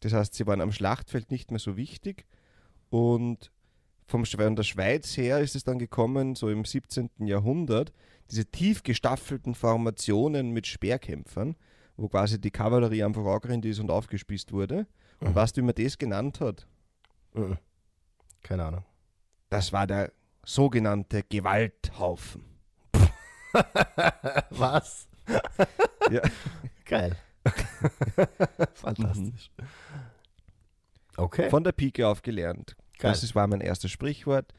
Das 0.00 0.12
heißt, 0.12 0.34
sie 0.34 0.46
waren 0.46 0.60
am 0.60 0.72
Schlachtfeld 0.72 1.30
nicht 1.30 1.50
mehr 1.50 1.60
so 1.60 1.76
wichtig 1.76 2.26
und 2.90 3.50
vom 4.10 4.26
von 4.26 4.56
der 4.56 4.64
Schweiz 4.64 5.16
her 5.16 5.38
ist 5.38 5.54
es 5.54 5.62
dann 5.62 5.78
gekommen, 5.78 6.34
so 6.34 6.50
im 6.50 6.64
17. 6.64 7.10
Jahrhundert, 7.20 7.92
diese 8.30 8.44
tief 8.44 8.82
gestaffelten 8.82 9.54
Formationen 9.54 10.50
mit 10.50 10.66
Speerkämpfern, 10.66 11.56
wo 11.96 12.08
quasi 12.08 12.40
die 12.40 12.50
Kavallerie 12.50 13.04
einfach 13.04 13.24
angerannt 13.24 13.64
ist 13.64 13.78
und 13.78 13.90
aufgespießt 13.90 14.52
wurde. 14.52 14.86
Und 15.20 15.30
mhm. 15.30 15.34
weißt 15.34 15.56
du, 15.56 15.60
wie 15.60 15.66
man 15.66 15.74
das 15.76 15.96
genannt 15.96 16.40
hat? 16.40 16.66
Mhm. 17.34 17.58
Keine 18.42 18.64
Ahnung. 18.64 18.84
Das 19.48 19.72
war 19.72 19.86
der 19.86 20.12
sogenannte 20.44 21.22
Gewalthaufen. 21.22 22.42
Was? 24.50 25.08
ja. 26.10 26.22
Geil. 26.84 27.16
Fantastisch. 28.74 29.50
Okay. 31.16 31.48
Von 31.48 31.62
der 31.62 31.72
Pike 31.72 32.06
auf 32.06 32.22
gelernt. 32.22 32.76
Geil. 33.00 33.12
Das 33.12 33.34
war 33.34 33.46
mein 33.46 33.60
erstes 33.60 33.90
Sprichwort. 33.90 34.52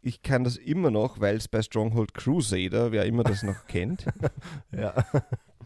Ich 0.00 0.22
kann 0.22 0.44
das 0.44 0.56
immer 0.56 0.90
noch, 0.90 1.20
weil 1.20 1.36
es 1.36 1.48
bei 1.48 1.62
Stronghold 1.62 2.12
Crusader, 2.12 2.92
wer 2.92 3.06
immer 3.06 3.24
das 3.24 3.42
noch 3.42 3.66
kennt, 3.66 4.06
ja. 4.72 5.04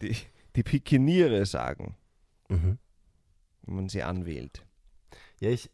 die, 0.00 0.16
die 0.54 0.62
Pikeniere 0.62 1.44
sagen, 1.44 1.96
mhm. 2.48 2.78
wenn 3.62 3.74
man 3.74 3.88
sie 3.88 4.04
anwählt. 4.04 4.64
Ja, 5.40 5.50
ich, 5.50 5.70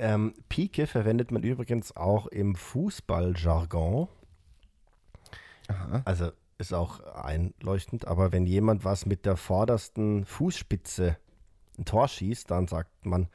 ähm, 0.00 0.34
Pike 0.48 0.88
verwendet 0.88 1.30
man 1.30 1.44
übrigens 1.44 1.94
auch 1.96 2.26
im 2.26 2.56
Fußballjargon. 2.56 4.08
Also 6.04 6.32
ist 6.58 6.74
auch 6.74 7.00
einleuchtend, 7.00 8.06
aber 8.06 8.32
wenn 8.32 8.46
jemand 8.46 8.84
was 8.84 9.06
mit 9.06 9.24
der 9.24 9.36
vordersten 9.36 10.24
Fußspitze 10.24 11.16
ein 11.78 11.84
Tor 11.84 12.08
schießt, 12.08 12.50
dann 12.50 12.66
sagt 12.66 13.06
man, 13.06 13.28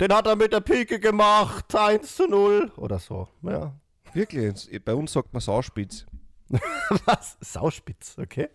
den 0.00 0.14
hat 0.14 0.26
er 0.26 0.34
mit 0.34 0.52
der 0.52 0.60
Pike 0.60 0.98
gemacht, 0.98 1.74
1 1.74 2.16
zu 2.16 2.26
0 2.26 2.72
oder 2.76 2.98
so. 2.98 3.28
Ja. 3.42 3.78
Wirklich? 4.14 4.82
Bei 4.82 4.94
uns 4.94 5.12
sagt 5.12 5.32
man 5.32 5.40
Sauspitz. 5.40 6.06
Was? 7.04 7.36
Sauspitz, 7.40 8.18
okay. 8.18 8.48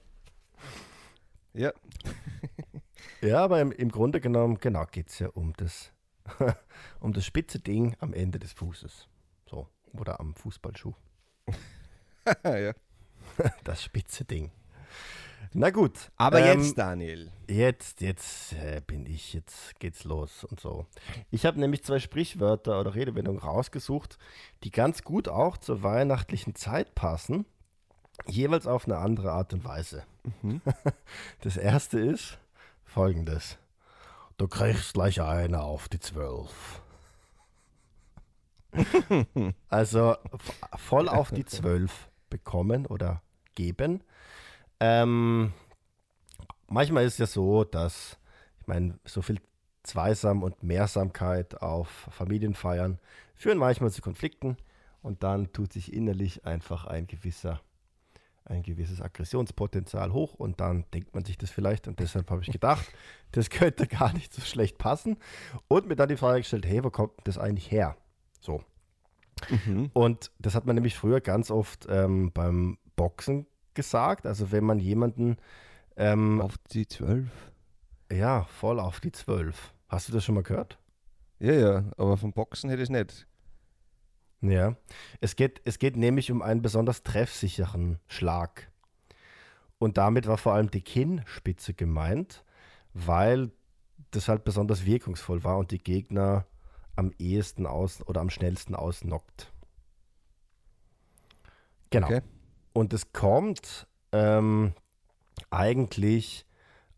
Ja. 1.54 1.72
ja, 3.22 3.44
aber 3.44 3.62
im, 3.62 3.72
im 3.72 3.90
Grunde 3.90 4.20
genommen, 4.20 4.58
genau, 4.60 4.86
geht 4.86 5.10
es 5.10 5.20
ja 5.20 5.30
um 5.30 5.54
das, 5.54 5.94
um 7.00 7.14
das 7.14 7.26
spitze 7.26 7.60
Ding 7.60 7.96
am 8.00 8.14
Ende 8.14 8.40
des 8.40 8.52
Fußes. 8.54 9.08
So. 9.48 9.70
Oder 9.94 10.20
am 10.20 10.34
Fußballschuh. 10.34 10.94
ja. 12.44 12.74
Das 13.64 13.84
spitze 13.84 14.26
Ding. 14.26 14.52
Na 15.54 15.70
gut. 15.70 16.12
Aber 16.18 16.40
ähm, 16.40 16.60
jetzt, 16.60 16.78
Daniel. 16.78 17.32
Jetzt, 17.48 18.02
jetzt 18.02 18.54
äh, 18.54 18.82
bin 18.86 19.06
ich, 19.06 19.34
jetzt 19.34 19.80
geht's 19.80 20.04
los 20.04 20.44
und 20.44 20.60
so. 20.60 20.86
Ich 21.32 21.46
habe 21.46 21.60
nämlich 21.60 21.84
zwei 21.84 22.00
Sprichwörter 22.00 22.80
oder 22.80 22.96
Redewendungen 22.96 23.42
rausgesucht, 23.42 24.18
die 24.64 24.72
ganz 24.72 25.04
gut 25.04 25.28
auch 25.28 25.58
zur 25.58 25.84
weihnachtlichen 25.84 26.56
Zeit 26.56 26.96
passen, 26.96 27.46
jeweils 28.28 28.68
auf 28.68 28.86
eine 28.86 28.98
andere 28.98 29.32
Art 29.32 29.54
und 29.54 29.64
Weise. 29.64 30.04
Mhm. 30.42 30.62
Das 31.42 31.58
erste 31.58 32.00
ist 32.00 32.38
folgendes. 32.84 33.58
Du 34.38 34.48
kriegst 34.48 34.94
gleich 34.94 35.22
eine 35.22 35.62
auf 35.62 35.88
die 35.88 36.00
Zwölf. 36.00 36.82
also 39.70 40.18
voll 40.76 41.08
auf 41.08 41.32
die 41.32 41.46
Zwölf 41.46 42.10
bekommen 42.30 42.86
oder 42.86 43.22
geben 43.54 44.04
ähm, 44.86 45.54
manchmal 46.68 47.06
ist 47.06 47.14
es 47.14 47.20
ja 47.20 47.26
so, 47.28 47.64
dass, 47.64 48.18
ich 48.60 48.68
meine, 48.68 49.00
so 49.06 49.22
viel 49.22 49.40
Zweisam 49.84 50.44
und 50.44 50.64
Mehrsamkeit 50.64 51.62
auf 51.62 51.88
Familienfeiern 52.12 53.00
führen 53.36 53.58
manchmal 53.58 53.92
zu 53.92 54.02
Konflikten 54.02 54.58
und 55.02 55.24
dann 55.24 55.52
tut 55.54 55.74
sich 55.74 55.94
innerlich 55.94 56.46
einfach 56.46 56.86
ein 56.86 57.08
gewisser 57.08 57.62
ein 58.48 58.62
gewisses 58.62 59.02
Aggressionspotenzial 59.02 60.14
hoch 60.14 60.36
und 60.36 60.60
dann 60.60 60.86
denkt 60.94 61.16
man 61.16 61.26
sich 61.26 61.36
das 61.36 61.50
vielleicht 61.50 61.88
und 61.88 62.00
deshalb 62.00 62.30
habe 62.30 62.44
ich 62.44 62.52
gedacht, 62.52 62.86
das 63.32 63.50
könnte 63.50 63.88
gar 63.88 64.14
nicht 64.14 64.32
so 64.32 64.42
schlecht 64.42 64.78
passen 64.78 65.18
und 65.68 65.88
mir 65.88 65.96
dann 65.96 66.10
die 66.10 66.18
Frage 66.18 66.42
gestellt, 66.42 66.68
hey, 66.68 66.84
wo 66.84 66.92
kommt 66.92 67.14
das 67.24 67.40
eigentlich 67.40 67.72
her? 67.72 67.98
So. 68.40 68.64
Mhm. 69.50 69.90
Und 69.94 70.32
das 70.38 70.54
hat 70.54 70.68
man 70.68 70.76
nämlich 70.76 70.96
früher 70.96 71.22
ganz 71.22 71.50
oft 71.50 71.88
ähm, 71.90 72.32
beim 72.32 72.78
Boxen 72.96 73.48
gesagt. 73.76 74.26
Also 74.26 74.52
wenn 74.52 74.64
man 74.64 74.80
jemanden 74.80 75.38
ähm, 75.98 76.42
auf 76.42 76.58
die 76.72 76.88
zwölf. 76.88 77.30
Ja, 78.12 78.44
voll 78.44 78.80
auf 78.80 79.00
die 79.00 79.12
zwölf. 79.12 79.74
Hast 79.88 80.10
du 80.10 80.14
das 80.14 80.24
schon 80.24 80.36
mal 80.36 80.44
gehört? 80.44 80.80
Ja, 81.40 81.54
ja, 81.54 81.84
aber 81.98 82.18
vom 82.18 82.34
Boxen 82.34 82.70
hätte 82.70 82.82
ich 82.82 82.90
es 82.90 82.92
nicht. 82.92 83.28
Ja, 84.42 84.76
es 85.22 85.36
geht, 85.36 85.62
es 85.66 85.80
geht 85.80 85.98
nämlich 85.98 86.32
um 86.32 86.42
einen 86.42 86.62
besonders 86.62 87.04
treffsicheren 87.04 88.00
Schlag. 88.08 88.72
Und 89.78 89.98
damit 89.98 90.28
war 90.28 90.38
vor 90.38 90.54
allem 90.54 90.72
die 90.72 90.82
Kinnspitze 90.82 91.74
gemeint, 91.74 92.44
weil 92.94 93.52
das 94.12 94.28
halt 94.28 94.44
besonders 94.44 94.86
wirkungsvoll 94.86 95.44
war 95.44 95.58
und 95.58 95.72
die 95.72 95.84
Gegner 95.84 96.46
am 96.96 97.12
ehesten 97.18 97.66
aus 97.66 98.06
oder 98.08 98.22
am 98.22 98.30
schnellsten 98.30 98.76
ausnockt. 98.76 99.52
Genau. 101.90 102.08
Okay. 102.08 102.22
Und 102.76 102.92
es 102.92 103.14
kommt 103.14 103.88
ähm, 104.12 104.74
eigentlich 105.50 106.46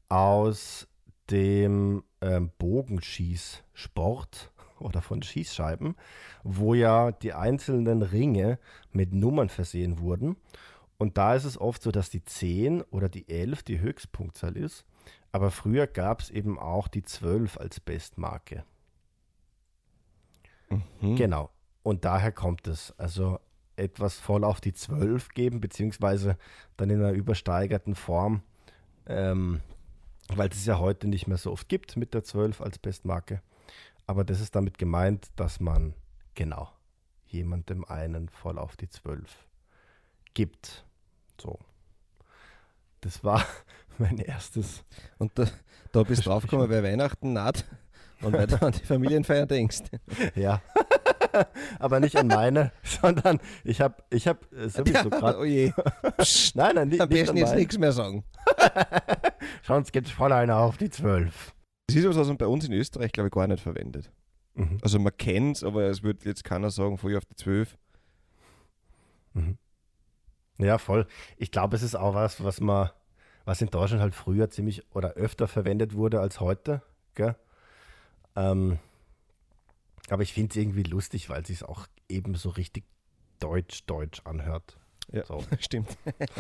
aus 0.10 0.88
dem 1.30 2.04
ähm, 2.20 2.50
Bogenschießsport 2.58 4.52
oder 4.80 5.04
von 5.04 5.22
Schießscheiben, 5.22 5.96
wo 6.42 6.74
ja 6.74 7.12
die 7.12 7.34
einzelnen 7.34 8.02
Ringe 8.02 8.58
mit 8.92 9.14
Nummern 9.14 9.50
versehen 9.50 10.00
wurden. 10.00 10.36
Und 10.98 11.20
da 11.20 11.36
ist 11.36 11.46
es 11.46 11.62
oft 11.62 11.84
so, 11.84 11.92
dass 11.92 12.10
die 12.10 12.26
10 12.26 12.82
oder 12.82 13.08
die 13.08 13.30
11 13.30 13.62
die 13.62 13.80
Höchstpunktzahl 13.80 14.58
ist. 14.58 14.84
Aber 15.32 15.52
früher 15.52 15.86
gab 15.86 16.22
es 16.22 16.32
eben 16.32 16.58
auch 16.58 16.88
die 16.88 17.04
12 17.04 17.56
als 17.56 17.80
Bestmarke. 17.80 18.66
Mhm. 20.72 21.18
Genau. 21.18 21.52
Und 21.84 22.04
daher 22.04 22.32
kommt 22.32 22.66
es. 22.66 22.98
Also 22.98 23.40
etwas 23.78 24.16
voll 24.16 24.44
auf 24.44 24.60
die 24.60 24.74
12 24.74 25.30
geben, 25.30 25.62
beziehungsweise 25.62 26.38
dann 26.76 26.90
in 26.90 27.00
einer 27.00 27.14
übersteigerten 27.14 27.96
Form, 27.96 28.42
ähm, 29.06 29.62
weil 30.30 30.50
es 30.50 30.66
ja 30.66 30.80
heute 30.80 31.08
nicht 31.08 31.28
mehr 31.28 31.38
so 31.38 31.52
oft 31.52 31.70
gibt 31.70 31.96
mit 31.96 32.14
der 32.14 32.24
12 32.24 32.62
als 32.62 32.80
Bestmarke. 32.80 33.42
Aber 34.06 34.24
das 34.24 34.42
ist 34.42 34.56
damit 34.56 34.78
gemeint, 34.78 35.28
dass 35.36 35.60
man 35.60 35.94
genau 36.36 36.70
jemandem 37.28 37.84
einen 37.86 38.30
voll 38.30 38.58
auf 38.58 38.76
die 38.78 38.90
12 38.90 39.46
gibt. 40.34 40.86
So. 41.40 41.60
Das 43.02 43.24
war 43.24 43.46
mein 43.98 44.18
erstes. 44.18 44.84
Und 45.18 45.32
da, 45.36 45.46
da 45.92 46.04
bist 46.04 46.26
du 46.26 46.30
draufgekommen, 46.30 46.70
wer 46.70 46.84
Weihnachten 46.84 47.34
naht 47.34 47.66
und 48.22 48.34
weil 48.34 48.48
du 48.48 48.62
an 48.62 48.72
die 48.72 48.86
Familienfeier 48.86 49.46
denkst. 49.46 49.84
Ja. 50.36 50.62
Aber 51.80 52.00
nicht 52.00 52.16
an 52.18 52.28
meine, 52.28 52.72
sondern 52.84 53.40
ich 53.64 53.82
habe 53.82 53.96
ich 54.10 54.28
hab 54.28 54.52
äh, 54.54 54.70
sowieso 54.70 55.10
gerade. 55.10 55.40
oh 55.40 55.44
je. 55.44 55.72
Psst, 56.18 56.56
Nein, 56.56 56.76
nein, 56.76 56.90
nicht, 56.90 57.02
am 57.02 57.10
nicht 57.10 57.20
besten 57.20 57.32
an 57.32 57.38
jetzt 57.38 57.56
nichts 57.56 57.78
mehr 57.78 57.92
sagen. 57.92 58.24
Sonst 59.64 59.92
gibt 59.92 60.08
es 60.08 60.14
voll 60.14 60.32
einer 60.32 60.58
auf 60.58 60.78
die 60.78 60.90
12. 60.90 61.54
Das 61.88 61.96
ist 61.96 62.08
was, 62.08 62.18
was 62.18 62.28
man 62.28 62.38
bei 62.38 62.48
uns 62.48 62.66
in 62.66 62.74
Österreich, 62.74 63.12
glaube 63.12 63.28
ich, 63.28 63.34
gar 63.34 63.48
nicht 63.48 63.62
verwendet. 63.62 64.12
Mhm. 64.56 64.80
Also 64.82 65.00
man 65.00 65.16
kennt 65.16 65.58
es, 65.58 65.64
aber 65.64 65.84
es 65.84 66.04
wird 66.04 66.26
jetzt 66.26 66.44
keiner 66.44 66.70
sagen, 66.70 66.98
voll 66.98 67.16
auf 67.16 67.26
die 67.26 67.36
12. 67.36 67.78
Mhm. 69.34 69.58
Ja, 70.58 70.78
voll. 70.78 71.08
Ich 71.38 71.52
glaube, 71.52 71.76
es 71.76 71.84
ist 71.84 71.96
auch 71.96 72.16
was, 72.16 72.44
was 72.44 72.60
man, 72.60 72.90
was 73.46 73.62
in 73.62 73.70
Deutschland 73.70 74.02
halt 74.02 74.16
früher 74.16 74.50
ziemlich 74.50 74.84
oder 74.96 75.14
öfter 75.14 75.48
verwendet 75.48 75.94
wurde 75.94 76.20
als 76.20 76.40
heute. 76.40 76.82
Gell? 77.14 77.36
Ähm, 78.36 78.80
aber 80.10 80.24
ich 80.24 80.34
finde 80.34 80.52
es 80.52 80.56
irgendwie 80.58 80.84
lustig, 80.84 81.30
weil 81.30 81.42
es 81.42 81.48
sich 81.48 81.64
auch 81.64 81.88
eben 82.10 82.36
so 82.36 82.50
richtig 82.50 82.84
deutsch-deutsch 83.40 84.22
anhört. 84.26 84.78
Ja, 85.12 85.26
So. 85.26 85.44
stimmt. 85.60 85.98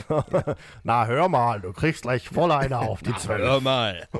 Na, 0.84 1.06
hör 1.06 1.30
mal, 1.30 1.62
du 1.62 1.72
kriegst 1.74 2.02
gleich 2.02 2.28
voll 2.30 2.52
einer 2.52 2.82
auf 2.82 3.02
die 3.02 3.14
12. 3.16 3.62
mal. 3.62 4.08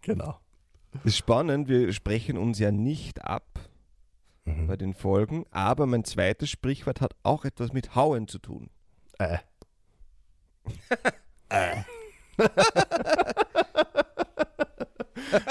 Genau. 0.00 0.40
Das 0.92 1.04
ist 1.04 1.16
spannend, 1.16 1.68
wir 1.68 1.92
sprechen 1.92 2.36
uns 2.36 2.58
ja 2.58 2.70
nicht 2.72 3.24
ab 3.24 3.44
Mhm. 4.46 4.66
bei 4.66 4.76
den 4.76 4.92
Folgen, 4.94 5.46
aber 5.52 5.86
mein 5.86 6.04
zweites 6.04 6.50
Sprichwort 6.50 7.00
hat 7.00 7.14
auch 7.22 7.46
etwas 7.46 7.72
mit 7.72 7.94
Hauen 7.94 8.28
zu 8.28 8.38
tun. 8.38 8.68
Äh. 9.18 9.38
äh. 11.48 11.76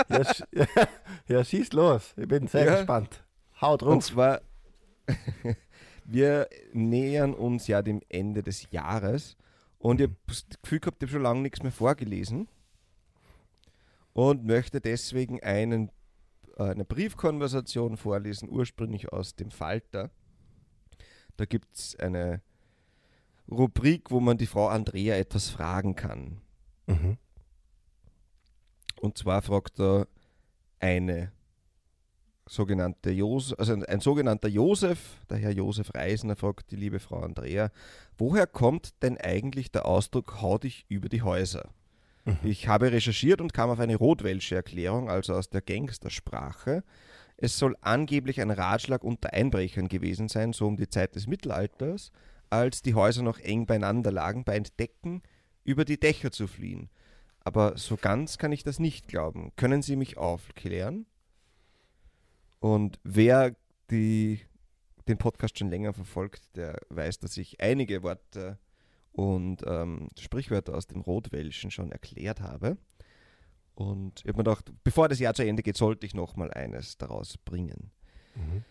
ja, 0.09 0.21
ja, 1.33 1.43
schieß 1.43 1.73
los. 1.73 2.13
Ich 2.17 2.27
bin 2.27 2.47
sehr 2.47 2.65
Ja. 2.65 2.75
gespannt. 2.77 3.23
Hau 3.59 3.73
Und 3.73 3.81
drauf. 3.81 4.03
zwar, 4.05 4.41
wir 6.05 6.47
nähern 6.73 7.33
uns 7.33 7.67
ja 7.67 7.81
dem 7.81 8.01
Ende 8.09 8.43
des 8.43 8.69
Jahres 8.71 9.35
und 9.79 9.99
ich 10.01 10.07
habe 10.07 10.17
das 10.27 10.45
Gefühl 10.61 10.79
gehabt, 10.79 11.01
ich 11.03 11.07
habe 11.07 11.13
schon 11.13 11.23
lange 11.23 11.41
nichts 11.41 11.61
mehr 11.63 11.71
vorgelesen 11.71 12.47
und 14.13 14.45
möchte 14.45 14.79
deswegen 14.81 15.41
einen, 15.43 15.89
äh, 16.57 16.63
eine 16.63 16.85
Briefkonversation 16.85 17.97
vorlesen, 17.97 18.49
ursprünglich 18.49 19.11
aus 19.11 19.35
dem 19.35 19.51
Falter. 19.51 20.11
Da 21.37 21.45
gibt 21.45 21.75
es 21.75 21.95
eine 21.99 22.41
Rubrik, 23.49 24.11
wo 24.11 24.19
man 24.19 24.37
die 24.37 24.45
Frau 24.47 24.67
Andrea 24.67 25.15
etwas 25.15 25.49
fragen 25.49 25.95
kann. 25.95 26.41
Mhm. 26.87 27.17
Und 29.01 29.17
zwar 29.17 29.41
fragt 29.41 29.79
er 29.79 30.07
eine 30.83 31.31
sogenannte 32.45 33.09
Jos 33.09 33.53
also 33.53 33.71
ein, 33.71 33.85
ein 33.85 34.01
sogenannter 34.01 34.49
Josef, 34.49 35.17
der 35.29 35.37
Herr 35.37 35.51
Josef 35.51 35.93
Reisner, 35.95 36.35
fragt 36.35 36.71
die 36.71 36.75
liebe 36.75 36.99
Frau 36.99 37.21
Andrea, 37.21 37.71
woher 38.17 38.45
kommt 38.45 39.01
denn 39.01 39.17
eigentlich 39.17 39.71
der 39.71 39.85
Ausdruck 39.85 40.41
hau 40.41 40.57
dich 40.57 40.85
über 40.89 41.07
die 41.07 41.21
Häuser? 41.21 41.69
Mhm. 42.25 42.37
Ich 42.43 42.67
habe 42.67 42.91
recherchiert 42.91 43.39
und 43.39 43.53
kam 43.53 43.69
auf 43.69 43.79
eine 43.79 43.95
rotwelsche 43.95 44.55
Erklärung, 44.55 45.09
also 45.09 45.33
aus 45.33 45.49
der 45.49 45.61
Gangstersprache. 45.61 46.83
Es 47.37 47.57
soll 47.57 47.77
angeblich 47.79 48.41
ein 48.41 48.51
Ratschlag 48.51 49.05
unter 49.05 49.31
Einbrechern 49.31 49.87
gewesen 49.87 50.27
sein, 50.27 50.51
so 50.51 50.67
um 50.67 50.75
die 50.75 50.89
Zeit 50.89 51.15
des 51.15 51.27
Mittelalters, 51.27 52.11
als 52.49 52.81
die 52.81 52.93
Häuser 52.93 53.23
noch 53.23 53.39
eng 53.39 53.65
beieinander 53.65 54.11
lagen, 54.11 54.43
bei 54.43 54.57
Entdecken 54.57 55.23
über 55.63 55.85
die 55.85 55.99
Dächer 55.99 56.31
zu 56.31 56.47
fliehen. 56.47 56.89
Aber 57.43 57.77
so 57.77 57.97
ganz 57.97 58.37
kann 58.37 58.51
ich 58.51 58.63
das 58.63 58.79
nicht 58.79 59.07
glauben. 59.07 59.51
Können 59.55 59.81
Sie 59.81 59.95
mich 59.95 60.17
aufklären? 60.17 61.05
Und 62.59 62.99
wer 63.03 63.55
die, 63.91 64.39
den 65.07 65.17
Podcast 65.17 65.59
schon 65.59 65.69
länger 65.69 65.93
verfolgt, 65.93 66.55
der 66.55 66.79
weiß, 66.89 67.19
dass 67.19 67.35
ich 67.35 67.59
einige 67.61 68.03
Worte 68.03 68.57
und 69.11 69.61
ähm, 69.65 70.07
Sprichwörter 70.17 70.73
aus 70.75 70.87
dem 70.87 71.01
Rotwelschen 71.01 71.71
schon 71.71 71.91
erklärt 71.91 72.39
habe. 72.39 72.77
Und 73.75 74.21
ich 74.21 74.27
habe 74.27 74.37
mir 74.37 74.43
gedacht, 74.43 74.71
bevor 74.83 75.09
das 75.09 75.19
Jahr 75.19 75.33
zu 75.33 75.45
Ende 75.45 75.63
geht, 75.63 75.77
sollte 75.77 76.05
ich 76.05 76.13
noch 76.13 76.35
mal 76.35 76.51
eines 76.51 76.97
daraus 76.97 77.37
bringen. 77.37 77.91
Mhm. 78.35 78.63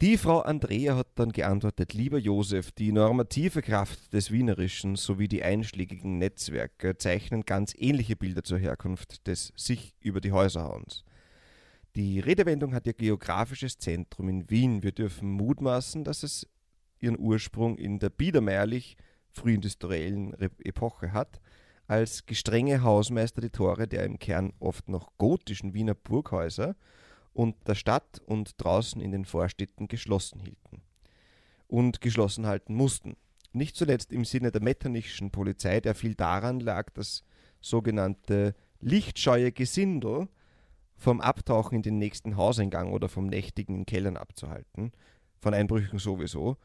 Die 0.00 0.16
Frau 0.16 0.42
Andrea 0.42 0.94
hat 0.94 1.08
dann 1.16 1.32
geantwortet, 1.32 1.92
lieber 1.92 2.18
Josef, 2.18 2.70
die 2.70 2.92
normative 2.92 3.62
Kraft 3.62 4.12
des 4.12 4.30
Wienerischen 4.30 4.94
sowie 4.94 5.26
die 5.26 5.42
einschlägigen 5.42 6.18
Netzwerke 6.18 6.96
zeichnen 6.98 7.44
ganz 7.44 7.74
ähnliche 7.76 8.14
Bilder 8.14 8.44
zur 8.44 8.58
Herkunft 8.58 9.26
des 9.26 9.52
sich 9.56 9.96
über 9.98 10.20
die 10.20 10.30
Häuser 10.30 10.62
hauens. 10.62 11.02
Die 11.96 12.20
Redewendung 12.20 12.74
hat 12.74 12.86
ihr 12.86 12.92
geografisches 12.92 13.78
Zentrum 13.78 14.28
in 14.28 14.48
Wien. 14.48 14.84
Wir 14.84 14.92
dürfen 14.92 15.32
mutmaßen, 15.32 16.04
dass 16.04 16.22
es 16.22 16.46
ihren 17.00 17.18
Ursprung 17.18 17.76
in 17.76 17.98
der 17.98 18.10
biedermeierlich 18.10 18.96
frühindustriellen 19.32 20.34
Epoche 20.60 21.12
hat, 21.12 21.40
als 21.88 22.24
gestrenge 22.24 22.82
Hausmeister 22.82 23.40
die 23.40 23.50
Tore 23.50 23.88
der 23.88 24.04
im 24.04 24.20
Kern 24.20 24.52
oft 24.60 24.88
noch 24.88 25.10
gotischen 25.18 25.74
Wiener 25.74 25.94
Burghäuser 25.96 26.76
und 27.32 27.56
der 27.66 27.74
Stadt 27.74 28.20
und 28.26 28.54
draußen 28.58 29.00
in 29.00 29.12
den 29.12 29.24
Vorstädten 29.24 29.88
geschlossen 29.88 30.40
hielten 30.40 30.82
und 31.66 32.00
geschlossen 32.00 32.46
halten 32.46 32.74
mussten. 32.74 33.16
Nicht 33.52 33.76
zuletzt 33.76 34.12
im 34.12 34.24
Sinne 34.24 34.50
der 34.50 34.62
metternischen 34.62 35.30
Polizei, 35.30 35.80
der 35.80 35.94
viel 35.94 36.14
daran 36.14 36.60
lag, 36.60 36.90
das 36.90 37.24
sogenannte 37.60 38.54
lichtscheue 38.80 39.52
Gesindel 39.52 40.28
vom 40.96 41.20
Abtauchen 41.20 41.76
in 41.76 41.82
den 41.82 41.98
nächsten 41.98 42.36
Hauseingang 42.36 42.92
oder 42.92 43.08
vom 43.08 43.26
Nächtigen 43.26 43.74
in 43.74 43.86
Kellern 43.86 44.16
abzuhalten, 44.16 44.92
von 45.38 45.54
Einbrüchen 45.54 45.98
sowieso. 45.98 46.56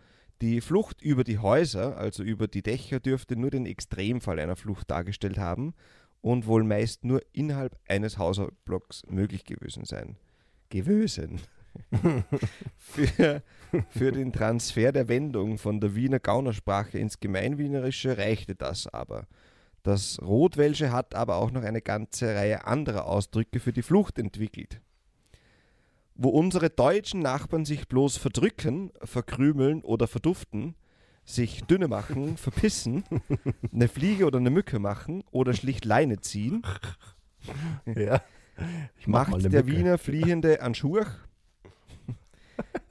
Die 0.41 0.59
Flucht 0.59 1.01
über 1.01 1.23
die 1.23 1.37
Häuser, 1.37 1.97
also 1.97 2.23
über 2.23 2.47
die 2.47 2.63
Dächer, 2.63 2.99
dürfte 2.99 3.35
nur 3.35 3.51
den 3.51 3.65
Extremfall 3.65 4.39
einer 4.39 4.55
Flucht 4.55 4.89
dargestellt 4.89 5.37
haben 5.37 5.73
und 6.21 6.47
wohl 6.47 6.63
meist 6.63 7.05
nur 7.05 7.21
innerhalb 7.31 7.77
eines 7.87 8.17
Hausblocks 8.17 9.03
möglich 9.07 9.45
gewesen 9.45 9.85
sein. 9.85 10.17
Gewesen. 10.73 11.39
für, 12.79 13.43
für 13.89 14.11
den 14.11 14.33
Transfer 14.33 14.91
der 14.91 15.07
Wendung 15.07 15.59
von 15.59 15.79
der 15.79 15.93
Wiener 15.93 16.19
Gaunersprache 16.19 16.97
ins 16.97 17.19
Gemeinwienerische 17.19 18.17
reichte 18.17 18.55
das 18.55 18.87
aber. 18.87 19.27
Das 19.83 20.19
Rotwelsche 20.19 20.91
hat 20.91 21.13
aber 21.13 21.35
auch 21.35 21.51
noch 21.51 21.61
eine 21.61 21.81
ganze 21.81 22.33
Reihe 22.33 22.65
anderer 22.65 23.05
Ausdrücke 23.05 23.59
für 23.59 23.71
die 23.71 23.83
Flucht 23.83 24.17
entwickelt. 24.17 24.81
Wo 26.15 26.29
unsere 26.29 26.71
deutschen 26.71 27.19
Nachbarn 27.19 27.65
sich 27.65 27.87
bloß 27.87 28.17
verdrücken, 28.17 28.91
verkrümeln 29.03 29.83
oder 29.83 30.07
verduften, 30.07 30.73
sich 31.23 31.65
dünne 31.65 31.87
machen, 31.87 32.37
verpissen, 32.37 33.03
eine 33.71 33.87
Fliege 33.87 34.25
oder 34.25 34.39
eine 34.39 34.49
Mücke 34.49 34.79
machen 34.79 35.23
oder 35.29 35.53
schlicht 35.53 35.85
Leine 35.85 36.19
ziehen, 36.19 36.63
Ja. 37.85 38.21
Ich 38.97 39.07
mach 39.07 39.29
macht 39.29 39.43
der 39.43 39.63
Mücke. 39.63 39.77
Wiener 39.77 39.97
Fliehende 39.97 40.61
an 40.61 40.75
Schurch. 40.75 41.09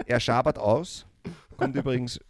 er 0.06 0.20
schabert 0.20 0.58
aus. 0.58 1.06
Kommt 1.56 1.76
übrigens, 1.76 2.20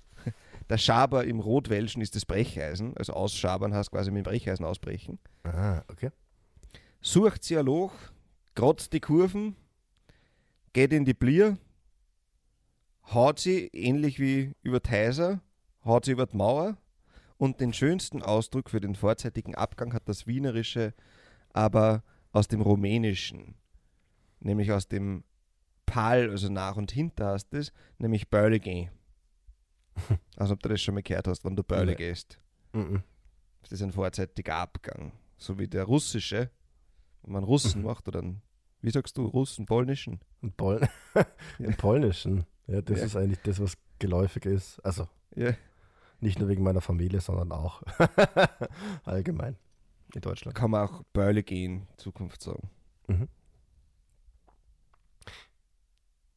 der 0.68 0.78
Schaber 0.78 1.24
im 1.24 1.40
Rotwelschen 1.40 2.02
ist 2.02 2.14
das 2.14 2.26
Brecheisen. 2.26 2.96
Also 2.96 3.14
ausschabern 3.14 3.74
heißt 3.74 3.90
quasi 3.90 4.10
mit 4.10 4.24
dem 4.24 4.30
Brecheisen 4.30 4.64
ausbrechen. 4.64 5.18
Ah, 5.44 5.82
okay. 5.88 6.10
Sucht 7.00 7.44
sie 7.44 7.58
ein 7.58 7.66
Loch, 7.66 7.92
grotzt 8.54 8.92
die 8.92 9.00
Kurven, 9.00 9.56
geht 10.72 10.92
in 10.92 11.04
die 11.04 11.14
Blier, 11.14 11.58
haut 13.12 13.40
sie, 13.40 13.66
ähnlich 13.72 14.20
wie 14.20 14.52
über 14.62 14.82
Teiser, 14.82 15.40
haut 15.84 16.04
sie 16.04 16.12
über 16.12 16.26
die 16.26 16.36
Mauer. 16.36 16.76
Und 17.38 17.60
den 17.60 17.72
schönsten 17.72 18.22
Ausdruck 18.22 18.70
für 18.70 18.80
den 18.80 18.94
vorzeitigen 18.94 19.56
Abgang 19.56 19.94
hat 19.94 20.08
das 20.08 20.28
Wienerische 20.28 20.94
aber 21.52 22.02
aus 22.32 22.48
dem 22.48 22.60
Rumänischen, 22.62 23.54
nämlich 24.40 24.72
aus 24.72 24.88
dem 24.88 25.24
Pal, 25.86 26.30
also 26.30 26.48
nach 26.48 26.76
und 26.76 26.90
hinter 26.92 27.32
heißt 27.32 27.52
es, 27.54 27.72
nämlich 27.98 28.28
Börle 28.30 28.60
gehen. 28.60 28.90
Also 30.36 30.54
ob 30.54 30.62
du 30.62 30.70
das 30.70 30.80
schon 30.80 30.94
mal 30.94 31.02
gehört 31.02 31.28
hast, 31.28 31.44
wenn 31.44 31.54
du 31.54 31.62
Börle 31.62 31.94
gehst. 31.94 32.38
Mhm. 32.72 33.02
Das 33.60 33.72
ist 33.72 33.82
ein 33.82 33.92
vorzeitiger 33.92 34.56
Abgang. 34.56 35.12
So 35.36 35.58
wie 35.58 35.68
der 35.68 35.84
russische, 35.84 36.50
wenn 37.22 37.32
man 37.34 37.44
Russen 37.44 37.82
macht 37.84 38.08
oder 38.08 38.20
einen 38.20 38.40
Wie 38.80 38.90
sagst 38.90 39.16
du? 39.18 39.26
Russen, 39.26 39.66
polnischen? 39.66 40.20
Im, 40.40 40.52
Pol 40.52 40.80
Im 41.58 41.76
Polnischen. 41.76 42.46
Ja, 42.66 42.80
das 42.80 43.00
Ja. 43.00 43.04
ist 43.04 43.16
eigentlich 43.16 43.40
das, 43.42 43.60
was 43.60 43.74
geläufig 43.98 44.46
ist. 44.46 44.80
Also 44.80 45.06
Ja. 45.36 45.52
nicht 46.20 46.38
nur 46.38 46.48
wegen 46.48 46.62
meiner 46.62 46.80
Familie, 46.80 47.20
sondern 47.20 47.52
auch 47.52 47.82
allgemein 49.04 49.56
in 50.14 50.20
Deutschland. 50.20 50.56
Kann 50.56 50.70
man 50.70 50.88
auch 50.88 51.02
Börle 51.12 51.42
gehen, 51.42 51.86
in 51.90 51.98
Zukunft 51.98 52.42
sagen. 52.42 52.70
Mhm. 53.06 53.28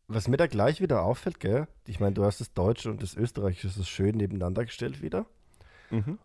Was 0.07 0.27
mir 0.27 0.37
da 0.37 0.45
gleich 0.47 0.81
wieder 0.81 1.01
auffällt, 1.01 1.39
gell? 1.39 1.67
Ich 1.87 1.99
meine, 1.99 2.13
du 2.13 2.23
hast 2.25 2.39
das 2.39 2.53
Deutsche 2.53 2.91
und 2.91 3.01
das 3.01 3.15
Österreichische 3.15 3.69
so 3.69 3.83
schön 3.83 4.15
nebeneinander 4.17 4.65
gestellt 4.65 5.01
wieder. 5.01 5.25
Mhm. 5.89 6.19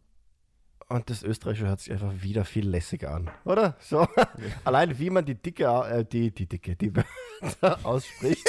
Und 0.88 1.08
das 1.08 1.22
Österreichische 1.22 1.68
hört 1.68 1.80
sich 1.80 1.92
einfach 1.92 2.12
wieder 2.20 2.44
viel 2.44 2.68
lässiger 2.68 3.14
an, 3.14 3.30
oder? 3.44 3.76
So. 3.80 4.06
Allein 4.64 4.98
wie 4.98 5.08
man 5.08 5.24
die 5.24 5.36
dicke, 5.36 5.64
äh, 5.64 6.04
die, 6.04 6.30
die 6.32 6.46
dicke, 6.46 6.76
die 6.76 6.92
Wörter 6.94 7.78
ausspricht. 7.86 8.46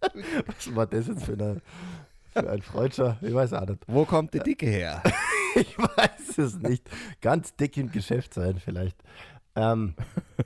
Was 0.46 0.74
war 0.74 0.86
das 0.86 1.08
jetzt 1.08 1.24
für, 1.24 1.32
eine, 1.32 1.60
für 2.32 2.48
ein 2.48 2.62
Freudscher? 2.62 3.18
Ich 3.22 3.34
weiß 3.34 3.54
auch 3.54 3.66
nicht. 3.66 3.82
Wo 3.86 4.04
kommt 4.04 4.32
die 4.34 4.40
Dicke 4.40 4.66
her? 4.66 5.02
Ich 5.56 5.76
weiß 5.76 6.19
es 6.42 6.58
nicht. 6.58 6.88
Ganz 7.20 7.54
dick 7.56 7.76
im 7.76 7.90
Geschäft 7.92 8.34
sein 8.34 8.58
vielleicht. 8.58 8.96
Ähm, 9.54 9.94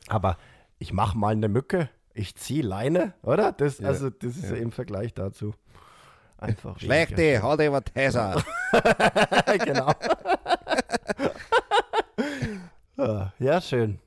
aber 0.09 0.39
ich 0.79 0.93
mache 0.93 1.17
mal 1.17 1.33
eine 1.33 1.49
Mücke, 1.49 1.89
ich 2.13 2.37
ziehe 2.37 2.63
Leine, 2.63 3.15
oder? 3.23 3.53
Das, 3.53 3.79
Ja, 3.79 3.89
also 3.89 4.11
das 4.11 4.37
ist 4.37 4.51
ja. 4.51 4.57
im 4.57 4.73
Vergleich 4.73 5.15
dazu 5.15 5.55
einfach 6.39 6.79
Schlechte, 6.79 7.39
über 7.67 7.83
Tessa. 7.85 8.43
weniger. 8.73 9.65
genau. 9.65 9.93
Ah, 12.97 13.33
ja, 13.41 13.61
schön. 13.61 13.99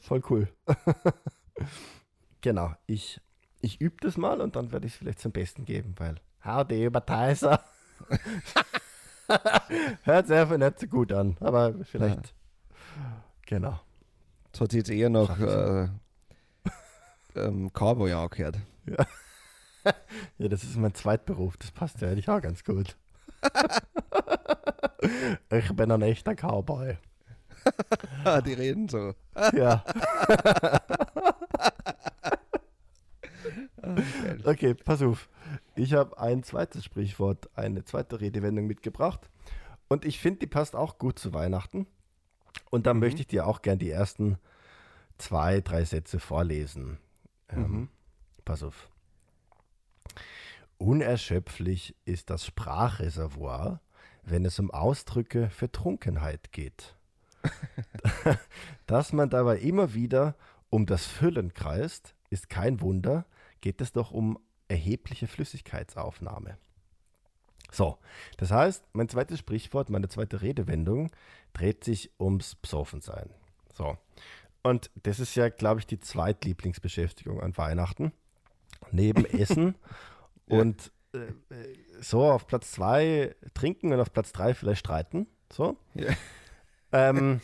Voll 0.00 0.22
cool. 0.28 0.48
genau. 2.42 2.74
Ich, 2.86 3.18
ich 3.62 3.80
übe 3.80 3.96
das 4.00 4.18
mal 4.18 4.42
und 4.42 4.54
dann 4.54 4.70
werde 4.70 4.86
ich 4.86 4.92
es 4.92 4.98
vielleicht 4.98 5.20
zum 5.20 5.32
Besten 5.32 5.64
geben, 5.64 5.94
weil 5.96 6.16
Howdy 6.44 6.84
über 6.84 7.04
Teiser. 7.04 7.64
Hört 10.04 10.30
einfach 10.30 10.56
nicht 10.56 10.80
so 10.80 10.86
gut 10.86 11.12
an, 11.12 11.36
aber 11.40 11.74
vielleicht. 11.84 12.34
Genau. 13.46 13.80
Das 14.52 14.60
hat 14.60 14.72
jetzt 14.72 14.90
eher 14.90 15.10
noch 15.10 15.38
äh, 15.38 15.88
ähm, 17.34 17.70
Cowboy 17.72 18.12
angehört. 18.12 18.58
Ja, 20.38 20.48
das 20.48 20.64
ist 20.64 20.78
mein 20.78 20.94
Zweitberuf. 20.94 21.58
Das 21.58 21.70
passt 21.70 22.00
ja 22.00 22.08
eigentlich 22.08 22.30
auch 22.30 22.40
ganz 22.40 22.64
gut. 22.64 22.96
ich 25.50 25.76
bin 25.76 25.90
ein 25.90 26.00
echter 26.00 26.34
Cowboy. 26.34 26.96
Ah, 28.24 28.40
die 28.40 28.54
reden 28.54 28.88
so. 28.88 29.12
Ja. 29.52 29.84
Okay, 34.44 34.72
pass 34.72 35.02
auf. 35.02 35.28
Ich 35.76 35.92
habe 35.94 36.18
ein 36.18 36.42
zweites 36.42 36.84
Sprichwort, 36.84 37.50
eine 37.56 37.84
zweite 37.84 38.20
Redewendung 38.20 38.66
mitgebracht. 38.66 39.28
Und 39.88 40.04
ich 40.04 40.18
finde, 40.18 40.40
die 40.40 40.46
passt 40.46 40.76
auch 40.76 40.98
gut 40.98 41.18
zu 41.18 41.34
Weihnachten. 41.34 41.86
Und 42.70 42.86
da 42.86 42.94
möchte 42.94 43.20
ich 43.20 43.26
dir 43.26 43.46
auch 43.46 43.62
gern 43.62 43.78
die 43.78 43.90
ersten 43.90 44.38
zwei, 45.18 45.60
drei 45.60 45.84
Sätze 45.84 46.20
vorlesen. 46.20 46.98
Ähm, 47.48 47.62
Mhm. 47.62 47.88
Pass 48.44 48.62
auf. 48.62 48.90
Unerschöpflich 50.78 51.96
ist 52.04 52.30
das 52.30 52.44
Sprachreservoir, 52.44 53.80
wenn 54.22 54.44
es 54.44 54.58
um 54.58 54.70
Ausdrücke 54.70 55.50
für 55.50 55.70
Trunkenheit 55.70 56.52
geht. 56.52 56.96
Dass 58.86 59.12
man 59.12 59.30
dabei 59.30 59.58
immer 59.58 59.94
wieder 59.94 60.36
um 60.70 60.86
das 60.86 61.06
Füllen 61.06 61.54
kreist, 61.54 62.14
ist 62.30 62.48
kein 62.48 62.80
Wunder, 62.80 63.24
geht 63.60 63.80
es 63.80 63.92
doch 63.92 64.10
um 64.10 64.38
erhebliche 64.74 65.28
Flüssigkeitsaufnahme. 65.28 66.58
So, 67.70 67.98
das 68.36 68.50
heißt, 68.50 68.84
mein 68.92 69.08
zweites 69.08 69.38
Sprichwort, 69.38 69.88
meine 69.88 70.08
zweite 70.08 70.42
Redewendung 70.42 71.10
dreht 71.52 71.84
sich 71.84 72.10
ums 72.18 72.56
Psoffensein. 72.56 73.30
So, 73.72 73.96
und 74.62 74.90
das 75.02 75.20
ist 75.20 75.36
ja, 75.36 75.48
glaube 75.48 75.80
ich, 75.80 75.86
die 75.86 76.00
zweitlieblingsbeschäftigung 76.00 77.40
an 77.40 77.56
Weihnachten. 77.56 78.12
Neben 78.90 79.24
Essen 79.40 79.76
und 80.46 80.90
äh, 81.14 81.18
äh, 81.18 81.76
so 82.00 82.24
auf 82.24 82.46
Platz 82.48 82.72
zwei 82.72 83.34
trinken 83.54 83.92
und 83.92 84.00
auf 84.00 84.12
Platz 84.12 84.32
drei 84.32 84.54
vielleicht 84.54 84.80
streiten. 84.80 85.28
So. 85.52 85.76
Ja. 85.94 86.12
Ähm, 86.92 87.40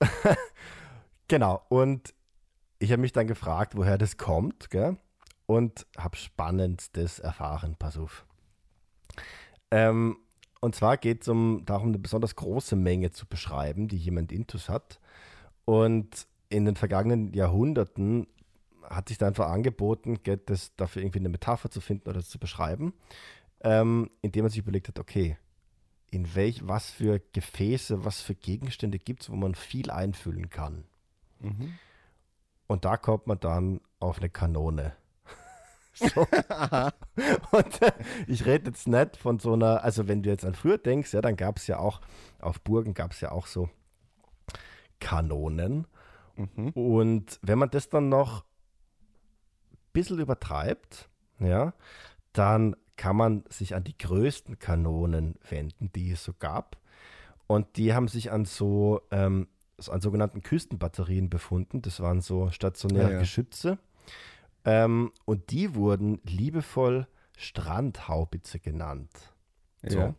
genau, 1.28 1.62
und 1.68 2.14
ich 2.78 2.90
habe 2.92 3.02
mich 3.02 3.12
dann 3.12 3.26
gefragt, 3.26 3.76
woher 3.76 3.98
das 3.98 4.16
kommt, 4.16 4.70
gell? 4.70 4.96
Und 5.50 5.84
habe 5.96 6.16
Spannendstes 6.16 7.18
erfahren. 7.18 7.74
Pass 7.76 7.98
auf. 7.98 8.24
Ähm, 9.72 10.16
und 10.60 10.76
zwar 10.76 10.96
geht 10.96 11.22
es 11.22 11.28
um, 11.28 11.64
darum, 11.64 11.88
eine 11.88 11.98
besonders 11.98 12.36
große 12.36 12.76
Menge 12.76 13.10
zu 13.10 13.26
beschreiben, 13.26 13.88
die 13.88 13.96
jemand 13.96 14.30
intus 14.30 14.68
hat. 14.68 15.00
Und 15.64 16.28
in 16.50 16.66
den 16.66 16.76
vergangenen 16.76 17.32
Jahrhunderten 17.34 18.28
hat 18.84 19.08
sich 19.08 19.18
da 19.18 19.26
einfach 19.26 19.48
angeboten, 19.48 20.20
das, 20.46 20.76
dafür 20.76 21.02
irgendwie 21.02 21.18
eine 21.18 21.28
Metapher 21.30 21.68
zu 21.68 21.80
finden 21.80 22.08
oder 22.08 22.20
das 22.20 22.28
zu 22.28 22.38
beschreiben, 22.38 22.92
ähm, 23.62 24.08
indem 24.22 24.44
man 24.44 24.50
sich 24.50 24.60
überlegt 24.60 24.86
hat, 24.86 25.00
okay, 25.00 25.36
in 26.12 26.32
welch, 26.36 26.68
was 26.68 26.90
für 26.90 27.20
Gefäße, 27.32 28.04
was 28.04 28.20
für 28.20 28.36
Gegenstände 28.36 29.00
gibt 29.00 29.22
es, 29.22 29.30
wo 29.30 29.34
man 29.34 29.56
viel 29.56 29.90
einfüllen 29.90 30.48
kann. 30.48 30.84
Mhm. 31.40 31.74
Und 32.68 32.84
da 32.84 32.96
kommt 32.96 33.26
man 33.26 33.40
dann 33.40 33.80
auf 33.98 34.18
eine 34.18 34.30
Kanone. 34.30 34.94
So. 36.00 36.20
Und 37.56 37.82
äh, 37.82 37.92
ich 38.26 38.46
rede 38.46 38.70
jetzt 38.70 38.88
nicht 38.88 39.16
von 39.16 39.38
so 39.38 39.52
einer, 39.52 39.84
also 39.84 40.08
wenn 40.08 40.22
du 40.22 40.30
jetzt 40.30 40.44
an 40.44 40.54
früher 40.54 40.78
denkst, 40.78 41.12
ja, 41.12 41.20
dann 41.20 41.36
gab 41.36 41.58
es 41.58 41.66
ja 41.66 41.78
auch, 41.78 42.00
auf 42.40 42.60
Burgen 42.60 42.94
gab 42.94 43.12
es 43.12 43.20
ja 43.20 43.32
auch 43.32 43.46
so 43.46 43.68
Kanonen. 44.98 45.86
Mhm. 46.36 46.70
Und 46.70 47.38
wenn 47.42 47.58
man 47.58 47.70
das 47.70 47.88
dann 47.88 48.08
noch 48.08 48.42
ein 48.42 49.78
bisschen 49.92 50.18
übertreibt, 50.18 51.08
ja, 51.38 51.74
dann 52.32 52.76
kann 52.96 53.16
man 53.16 53.44
sich 53.48 53.74
an 53.74 53.84
die 53.84 53.96
größten 53.96 54.58
Kanonen 54.58 55.36
wenden, 55.48 55.90
die 55.92 56.10
es 56.12 56.24
so 56.24 56.32
gab. 56.38 56.76
Und 57.46 57.76
die 57.76 57.94
haben 57.94 58.08
sich 58.08 58.30
an 58.30 58.44
so 58.44 59.00
ähm, 59.10 59.48
an 59.88 60.00
sogenannten 60.00 60.42
Küstenbatterien 60.42 61.30
befunden. 61.30 61.80
Das 61.82 62.00
waren 62.00 62.20
so 62.20 62.50
stationäre 62.50 63.08
Ja, 63.08 63.12
ja. 63.14 63.18
Geschütze. 63.20 63.78
Ähm, 64.64 65.12
und 65.24 65.50
die 65.50 65.74
wurden 65.74 66.20
liebevoll 66.24 67.06
Strandhaubitze 67.36 68.58
genannt. 68.58 69.10
So. 69.82 69.98
Ja. 69.98 70.14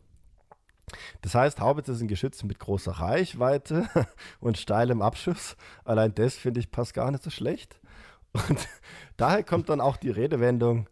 Das 1.22 1.36
heißt, 1.36 1.60
Haubitze 1.60 1.96
sind 1.96 2.08
Geschütze 2.08 2.46
mit 2.46 2.60
großer 2.60 2.92
Reichweite 2.92 3.88
und 4.40 4.58
steilem 4.58 5.02
Abschuss. 5.02 5.56
Allein 5.86 6.14
das, 6.16 6.36
finde 6.36 6.60
ich, 6.60 6.72
passt 6.72 6.94
gar 6.94 7.12
nicht 7.12 7.24
so 7.24 7.30
schlecht. 7.30 7.80
Und 8.34 8.68
daher 9.18 9.44
kommt 9.44 9.70
dann 9.70 9.82
auch 9.82 9.98
die 9.98 10.10
Redewendung, 10.10 10.90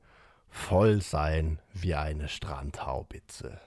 voll 0.50 1.02
sein 1.02 1.60
wie 1.74 1.96
eine 1.96 2.28
Strandhaubitze. 2.28 3.60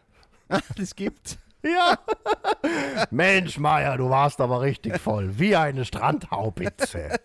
Das 0.77 0.95
gibt's. 0.97 1.39
Ja. 1.63 1.97
Mensch, 3.11 3.59
Meier, 3.59 3.97
du 3.97 4.11
warst 4.11 4.39
aber 4.43 4.61
richtig 4.61 4.99
voll, 4.99 5.39
wie 5.39 5.57
eine 5.57 5.87
Strandhaubitze. 5.87 7.19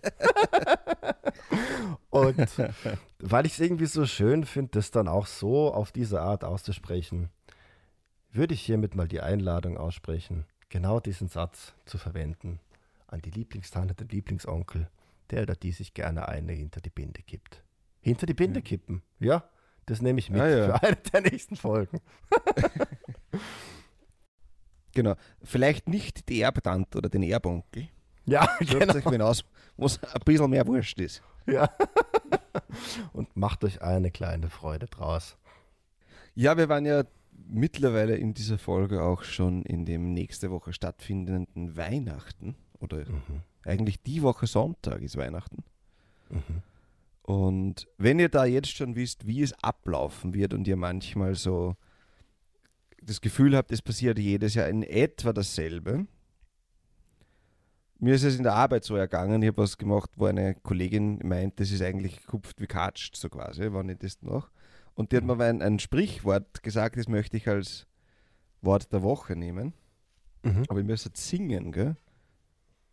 Und 2.10 2.38
weil 3.20 3.46
ich 3.46 3.54
es 3.54 3.60
irgendwie 3.60 3.86
so 3.86 4.06
schön 4.06 4.46
finde, 4.46 4.72
das 4.72 4.92
dann 4.92 5.08
auch 5.08 5.28
so 5.28 5.74
auf 5.74 5.92
diese 5.92 6.22
Art 6.22 6.44
auszusprechen, 6.44 7.30
würde 8.32 8.54
ich 8.54 8.62
hiermit 8.62 8.96
mal 8.96 9.08
die 9.08 9.22
Einladung 9.22 9.78
aussprechen, 9.78 10.46
genau 10.70 11.00
diesen 11.00 11.28
Satz 11.28 11.74
zu 11.86 11.98
verwenden 11.98 12.60
an 13.08 13.22
die 13.22 13.32
Lieblingstante, 13.32 13.96
den 13.96 14.10
Lieblingsonkel, 14.10 14.90
der 15.32 15.44
oder 15.44 15.56
die 15.56 15.72
sich 15.72 15.94
gerne 15.94 16.28
eine 16.28 16.54
hinter 16.54 16.82
die 16.82 16.90
Binde 16.90 17.22
kippt. 17.22 17.64
Hinter 18.02 18.26
die 18.26 18.34
Binde 18.34 18.62
kippen, 18.62 19.02
ja, 19.20 19.44
das 19.86 20.02
nehme 20.02 20.20
ich 20.20 20.30
mit 20.30 20.42
Ah, 20.42 20.50
ja. 20.50 20.66
für 20.78 20.84
eine 20.88 20.96
der 20.98 21.22
nächsten 21.22 21.56
Folgen. 21.56 22.00
Genau. 24.94 25.14
Vielleicht 25.44 25.88
nicht 25.88 26.28
die 26.28 26.42
Erbtante 26.42 26.98
oder 26.98 27.08
den 27.08 27.22
Erbonkel. 27.22 27.88
Ja, 28.26 28.50
genau. 28.60 28.96
euch 28.96 29.06
wen 29.06 29.22
aus, 29.22 29.44
wo 29.76 29.86
es 29.86 30.04
ein 30.04 30.22
bisschen 30.26 30.50
mehr 30.50 30.66
wurscht 30.66 31.00
ist. 31.00 31.22
Ja. 31.54 31.70
Und 33.14 33.36
macht 33.38 33.64
euch 33.64 33.82
eine 33.82 34.12
kleine 34.12 34.50
Freude 34.50 34.88
draus. 34.88 35.38
Ja, 36.36 36.58
wir 36.58 36.70
waren 36.70 36.86
ja 36.86 37.04
mittlerweile 37.50 38.16
in 38.18 38.34
dieser 38.34 38.58
Folge 38.58 39.02
auch 39.02 39.24
schon 39.24 39.64
in 39.64 39.86
dem 39.86 40.14
nächste 40.14 40.52
Woche 40.52 40.74
stattfindenden 40.74 41.78
Weihnachten. 41.78 42.56
Oder 42.80 43.00
Mhm. 43.06 43.42
eigentlich 43.64 44.02
die 44.04 44.22
Woche 44.22 44.46
Sonntag 44.48 45.02
ist 45.02 45.18
Weihnachten. 45.18 45.64
Mhm. 46.30 46.42
Und 47.24 47.88
wenn 47.98 48.20
ihr 48.20 48.30
da 48.30 48.46
jetzt 48.46 48.76
schon 48.76 48.96
wisst, 48.96 49.26
wie 49.28 49.42
es 49.42 49.54
ablaufen 49.64 50.34
wird 50.34 50.54
und 50.54 50.68
ihr 50.68 50.78
manchmal 50.78 51.36
so 51.36 51.76
das 53.02 53.22
Gefühl 53.22 53.56
habt, 53.56 53.72
es 53.72 53.82
passiert 53.82 54.20
jedes 54.20 54.54
Jahr 54.56 54.68
in 54.68 54.84
etwa 54.84 55.34
dasselbe, 55.34 56.08
mir 58.00 58.16
ist 58.16 58.24
es 58.24 58.38
in 58.38 58.44
der 58.44 58.54
Arbeit 58.54 58.84
so 58.84 58.96
ergangen, 58.96 59.42
ich 59.42 59.48
habe 59.48 59.62
was 59.62 59.78
gemacht, 59.78 60.10
wo 60.16 60.26
eine 60.26 60.56
Kollegin 60.56 61.20
meint, 61.24 61.60
das 61.60 61.72
ist 61.72 61.82
eigentlich 61.82 62.26
kupft 62.26 62.62
wie 62.62 62.68
katscht, 62.68 63.16
so 63.16 63.30
quasi, 63.30 63.68
wann 63.72 63.90
ich 63.90 63.98
das 63.98 64.22
noch. 64.22 64.50
Und 64.96 65.12
die 65.12 65.18
hat 65.18 65.24
mir 65.24 65.40
ein, 65.40 65.62
ein 65.62 65.80
Sprichwort 65.80 66.64
gesagt, 66.64 66.98
das 66.98 67.08
möchte 67.08 67.38
ich 67.38 67.48
als 67.48 67.88
Wort 68.62 68.92
der 68.92 69.04
Woche 69.04 69.36
nehmen. 69.36 69.74
Mhm. 70.44 70.64
Aber 70.70 70.80
ich 70.80 70.86
müsste 70.86 71.12
singen, 71.14 71.72
gell? 71.72 71.96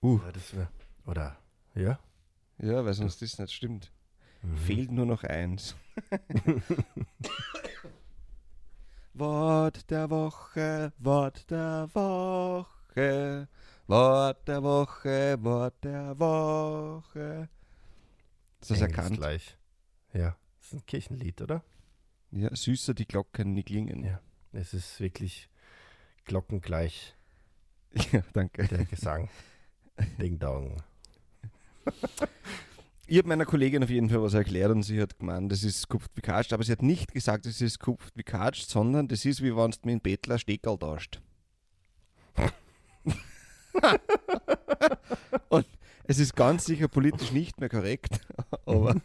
Uh. 0.03 0.21
Ja, 0.25 0.33
das 0.33 0.55
wär, 0.55 0.69
oder, 1.07 1.39
ja? 1.75 1.99
Ja, 2.59 2.85
weil 2.85 2.95
sonst 2.95 3.23
das 3.23 3.39
nicht 3.39 3.53
stimmt. 3.53 3.91
Mhm. 4.43 4.57
Fehlt 4.57 4.93
nur 4.93 5.07
noch 5.07 5.25
eins. 5.25 5.75
Wort 9.15 9.91
der 9.91 10.11
Woche, 10.11 10.93
Wort 10.99 11.51
der 11.51 11.89
Woche, 11.95 13.49
Wort 13.87 14.49
der 14.49 14.63
Woche, 14.63 15.37
Wort 15.43 15.85
der 15.85 16.19
Woche. 16.19 17.49
Ist 18.61 18.71
das 18.71 18.81
erkannt? 18.81 19.19
Gleich. 19.19 19.59
Ja, 20.15 20.37
das 20.59 20.69
ist 20.69 20.73
ein 20.75 20.87
Kirchenlied, 20.87 21.43
oder? 21.43 21.63
Ja, 22.31 22.55
süßer 22.55 22.95
die 22.95 23.07
Glocken, 23.07 23.55
die 23.55 23.63
klingen. 23.63 24.03
Ja, 24.03 24.21
es 24.53 24.73
ist 24.73 25.01
wirklich 25.01 25.49
glockengleich. 26.25 27.15
Ja, 28.11 28.25
danke. 28.33 28.67
Der 28.67 28.85
Gesang. 28.87 29.29
Ding 30.19 30.39
Dong. 30.39 30.83
Ich 33.07 33.19
habe 33.19 33.29
meiner 33.29 33.45
Kollegin 33.45 33.85
auf 33.85 33.91
jeden 33.91 34.09
Fall 34.09 34.23
was 34.23 34.33
erklärt 34.33 34.71
und 34.71 34.83
sie 34.83 34.99
hat 34.99 35.19
gemeint, 35.19 35.53
das 35.53 35.63
ist 35.63 35.91
kupft 35.91 36.11
wie 36.15 36.23
katscht, 36.23 36.55
aber 36.55 36.65
sie 36.65 36.73
hat 36.73 36.81
nicht 36.81 37.13
gesagt, 37.13 37.45
das 37.45 37.61
ist 37.61 37.79
kupft 37.79 38.17
wie 38.17 38.23
katscht, 38.23 38.71
sondern 38.71 39.09
das 39.09 39.27
ist 39.27 39.43
wie 39.43 39.55
wenn 39.55 39.71
du 39.71 39.77
mit 39.83 39.85
einem 39.85 40.01
Bettler 40.01 40.39
Steckerl 40.39 40.79
tauscht. 40.79 41.21
und 45.49 45.67
es 46.05 46.19
ist 46.19 46.37
ganz 46.37 46.65
sicher 46.67 46.89
politisch 46.89 47.33
nicht 47.33 47.61
mehr 47.61 47.69
korrekt, 47.69 48.21
aber 48.67 48.97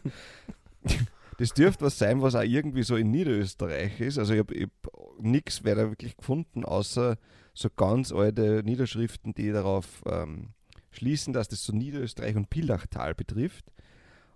das 1.38 1.54
dürfte 1.54 1.86
was 1.86 1.98
sein, 1.98 2.20
was 2.20 2.34
auch 2.34 2.42
irgendwie 2.42 2.82
so 2.82 2.96
in 2.96 3.10
Niederösterreich 3.10 4.00
ist. 4.00 4.18
Also 4.18 4.34
ich 4.34 4.40
habe 4.40 4.54
hab 4.60 5.22
nichts 5.22 5.64
weiter 5.64 5.88
wirklich 5.88 6.16
gefunden, 6.16 6.64
außer 6.64 7.16
so 7.54 7.68
ganz 7.70 8.12
alte 8.12 8.62
Niederschriften, 8.64 9.34
die 9.34 9.50
darauf 9.50 10.02
ähm, 10.06 10.50
schließen, 10.90 11.32
dass 11.32 11.48
das 11.48 11.64
so 11.64 11.72
Niederösterreich 11.72 12.36
und 12.36 12.50
Pillachtal 12.50 13.14
betrifft. 13.14 13.64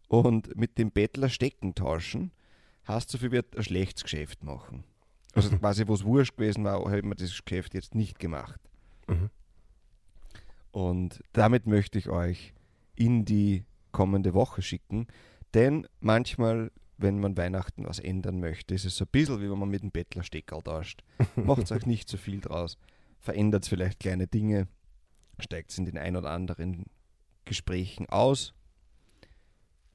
Und 0.09 0.57
mit 0.57 0.79
dem 0.79 0.91
Bettler 0.91 1.29
Stecken 1.29 1.75
tauschen, 1.75 2.31
heißt 2.87 3.11
so 3.11 3.19
viel 3.19 3.33
wird 3.33 3.57
ein 3.57 3.65
schlechtes 3.65 4.05
Geschäft 4.05 4.43
machen. 4.45 4.85
Also 5.35 5.51
mhm. 5.51 5.61
quasi, 5.61 5.87
wo 5.87 5.95
es 5.95 6.05
wurscht 6.05 6.37
gewesen 6.37 6.65
war, 6.65 6.85
habe 6.85 6.99
ich 6.99 7.05
mir 7.05 7.17
das 7.17 7.45
Geschäft 7.45 7.75
jetzt 7.75 7.95
nicht 7.95 8.19
gemacht. 8.19 8.61
Mhm. 9.09 9.31
Und 10.75 11.23
damit 11.33 11.67
möchte 11.69 11.99
ich 11.99 12.09
euch 12.09 12.53
in 12.97 13.25
die 13.25 13.65
kommende 13.93 14.35
Woche 14.35 14.61
schicken. 14.61 15.07
Denn 15.55 15.87
manchmal 16.01 16.73
wenn 16.97 17.19
man 17.19 17.37
Weihnachten 17.37 17.85
was 17.87 17.99
ändern 17.99 18.41
möchte. 18.41 18.75
ist 18.75 18.85
Es 18.85 18.97
so 18.97 19.05
ein 19.05 19.11
bisschen 19.11 19.41
wie 19.41 19.51
wenn 19.51 19.59
man 19.59 19.69
mit 19.69 19.83
dem 19.83 19.91
Bettler 19.91 20.23
Steckerl 20.23 20.63
tauscht. 20.63 21.03
Macht 21.37 21.71
euch 21.71 21.87
nicht 21.87 22.09
so 22.09 22.17
viel 22.17 22.41
draus. 22.41 22.79
Verändert 23.19 23.67
vielleicht 23.67 24.01
kleine 24.01 24.27
Dinge. 24.27 24.69
Steigt 25.39 25.71
es 25.71 25.79
in 25.79 25.85
den 25.85 25.99
ein 25.99 26.17
oder 26.17 26.31
anderen 26.31 26.87
Gesprächen 27.45 28.09
aus, 28.09 28.55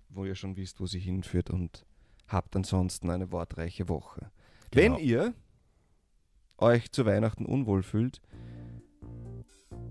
wo 0.10 0.26
ihr 0.26 0.36
schon 0.36 0.58
wisst, 0.58 0.80
wo 0.80 0.86
sie 0.86 1.00
hinführt 1.00 1.50
und 1.50 1.86
habt 2.28 2.56
ansonsten 2.56 3.10
eine 3.10 3.32
wortreiche 3.32 3.88
Woche. 3.88 4.32
Genau. 4.72 4.98
Wenn 4.98 5.04
ihr 5.04 5.34
euch 6.58 6.92
zu 6.92 7.06
Weihnachten 7.06 7.46
unwohl 7.46 7.82
fühlt, 7.82 8.22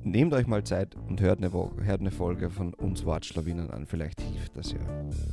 nehmt 0.04 0.32
euch 0.34 0.46
mal 0.46 0.64
Zeit 0.64 0.96
und 1.08 1.20
hört 1.20 1.38
eine, 1.38 1.52
hört 1.52 2.00
eine 2.00 2.10
Folge 2.10 2.50
von 2.50 2.74
uns 2.74 3.04
Wortschlawinern 3.04 3.70
an. 3.70 3.86
Vielleicht 3.86 4.20
hilft 4.20 4.56
das 4.56 4.72
ja. 4.72 4.78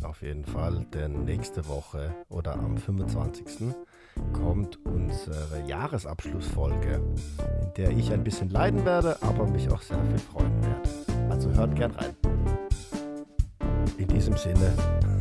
Auf 0.03 0.21
jeden 0.21 0.45
Fall, 0.45 0.85
denn 0.93 1.25
nächste 1.25 1.67
Woche 1.67 2.13
oder 2.29 2.55
am 2.55 2.77
25. 2.77 3.73
kommt 4.33 4.79
unsere 4.85 5.63
Jahresabschlussfolge, 5.67 7.01
in 7.61 7.73
der 7.77 7.91
ich 7.91 8.11
ein 8.11 8.23
bisschen 8.23 8.49
leiden 8.49 8.85
werde, 8.85 9.17
aber 9.21 9.47
mich 9.47 9.71
auch 9.71 9.81
sehr 9.81 10.03
viel 10.05 10.19
freuen 10.19 10.61
werde. 10.61 11.29
Also 11.29 11.51
hört 11.51 11.75
gern 11.75 11.91
rein. 11.91 12.15
In 13.97 14.07
diesem 14.07 14.37
Sinne, 14.37 14.73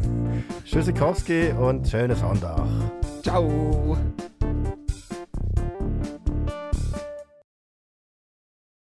Tschüssikowski 0.64 1.50
und 1.50 1.88
schönes 1.88 2.20
Sonntag. 2.20 2.66
Ciao. 3.22 3.96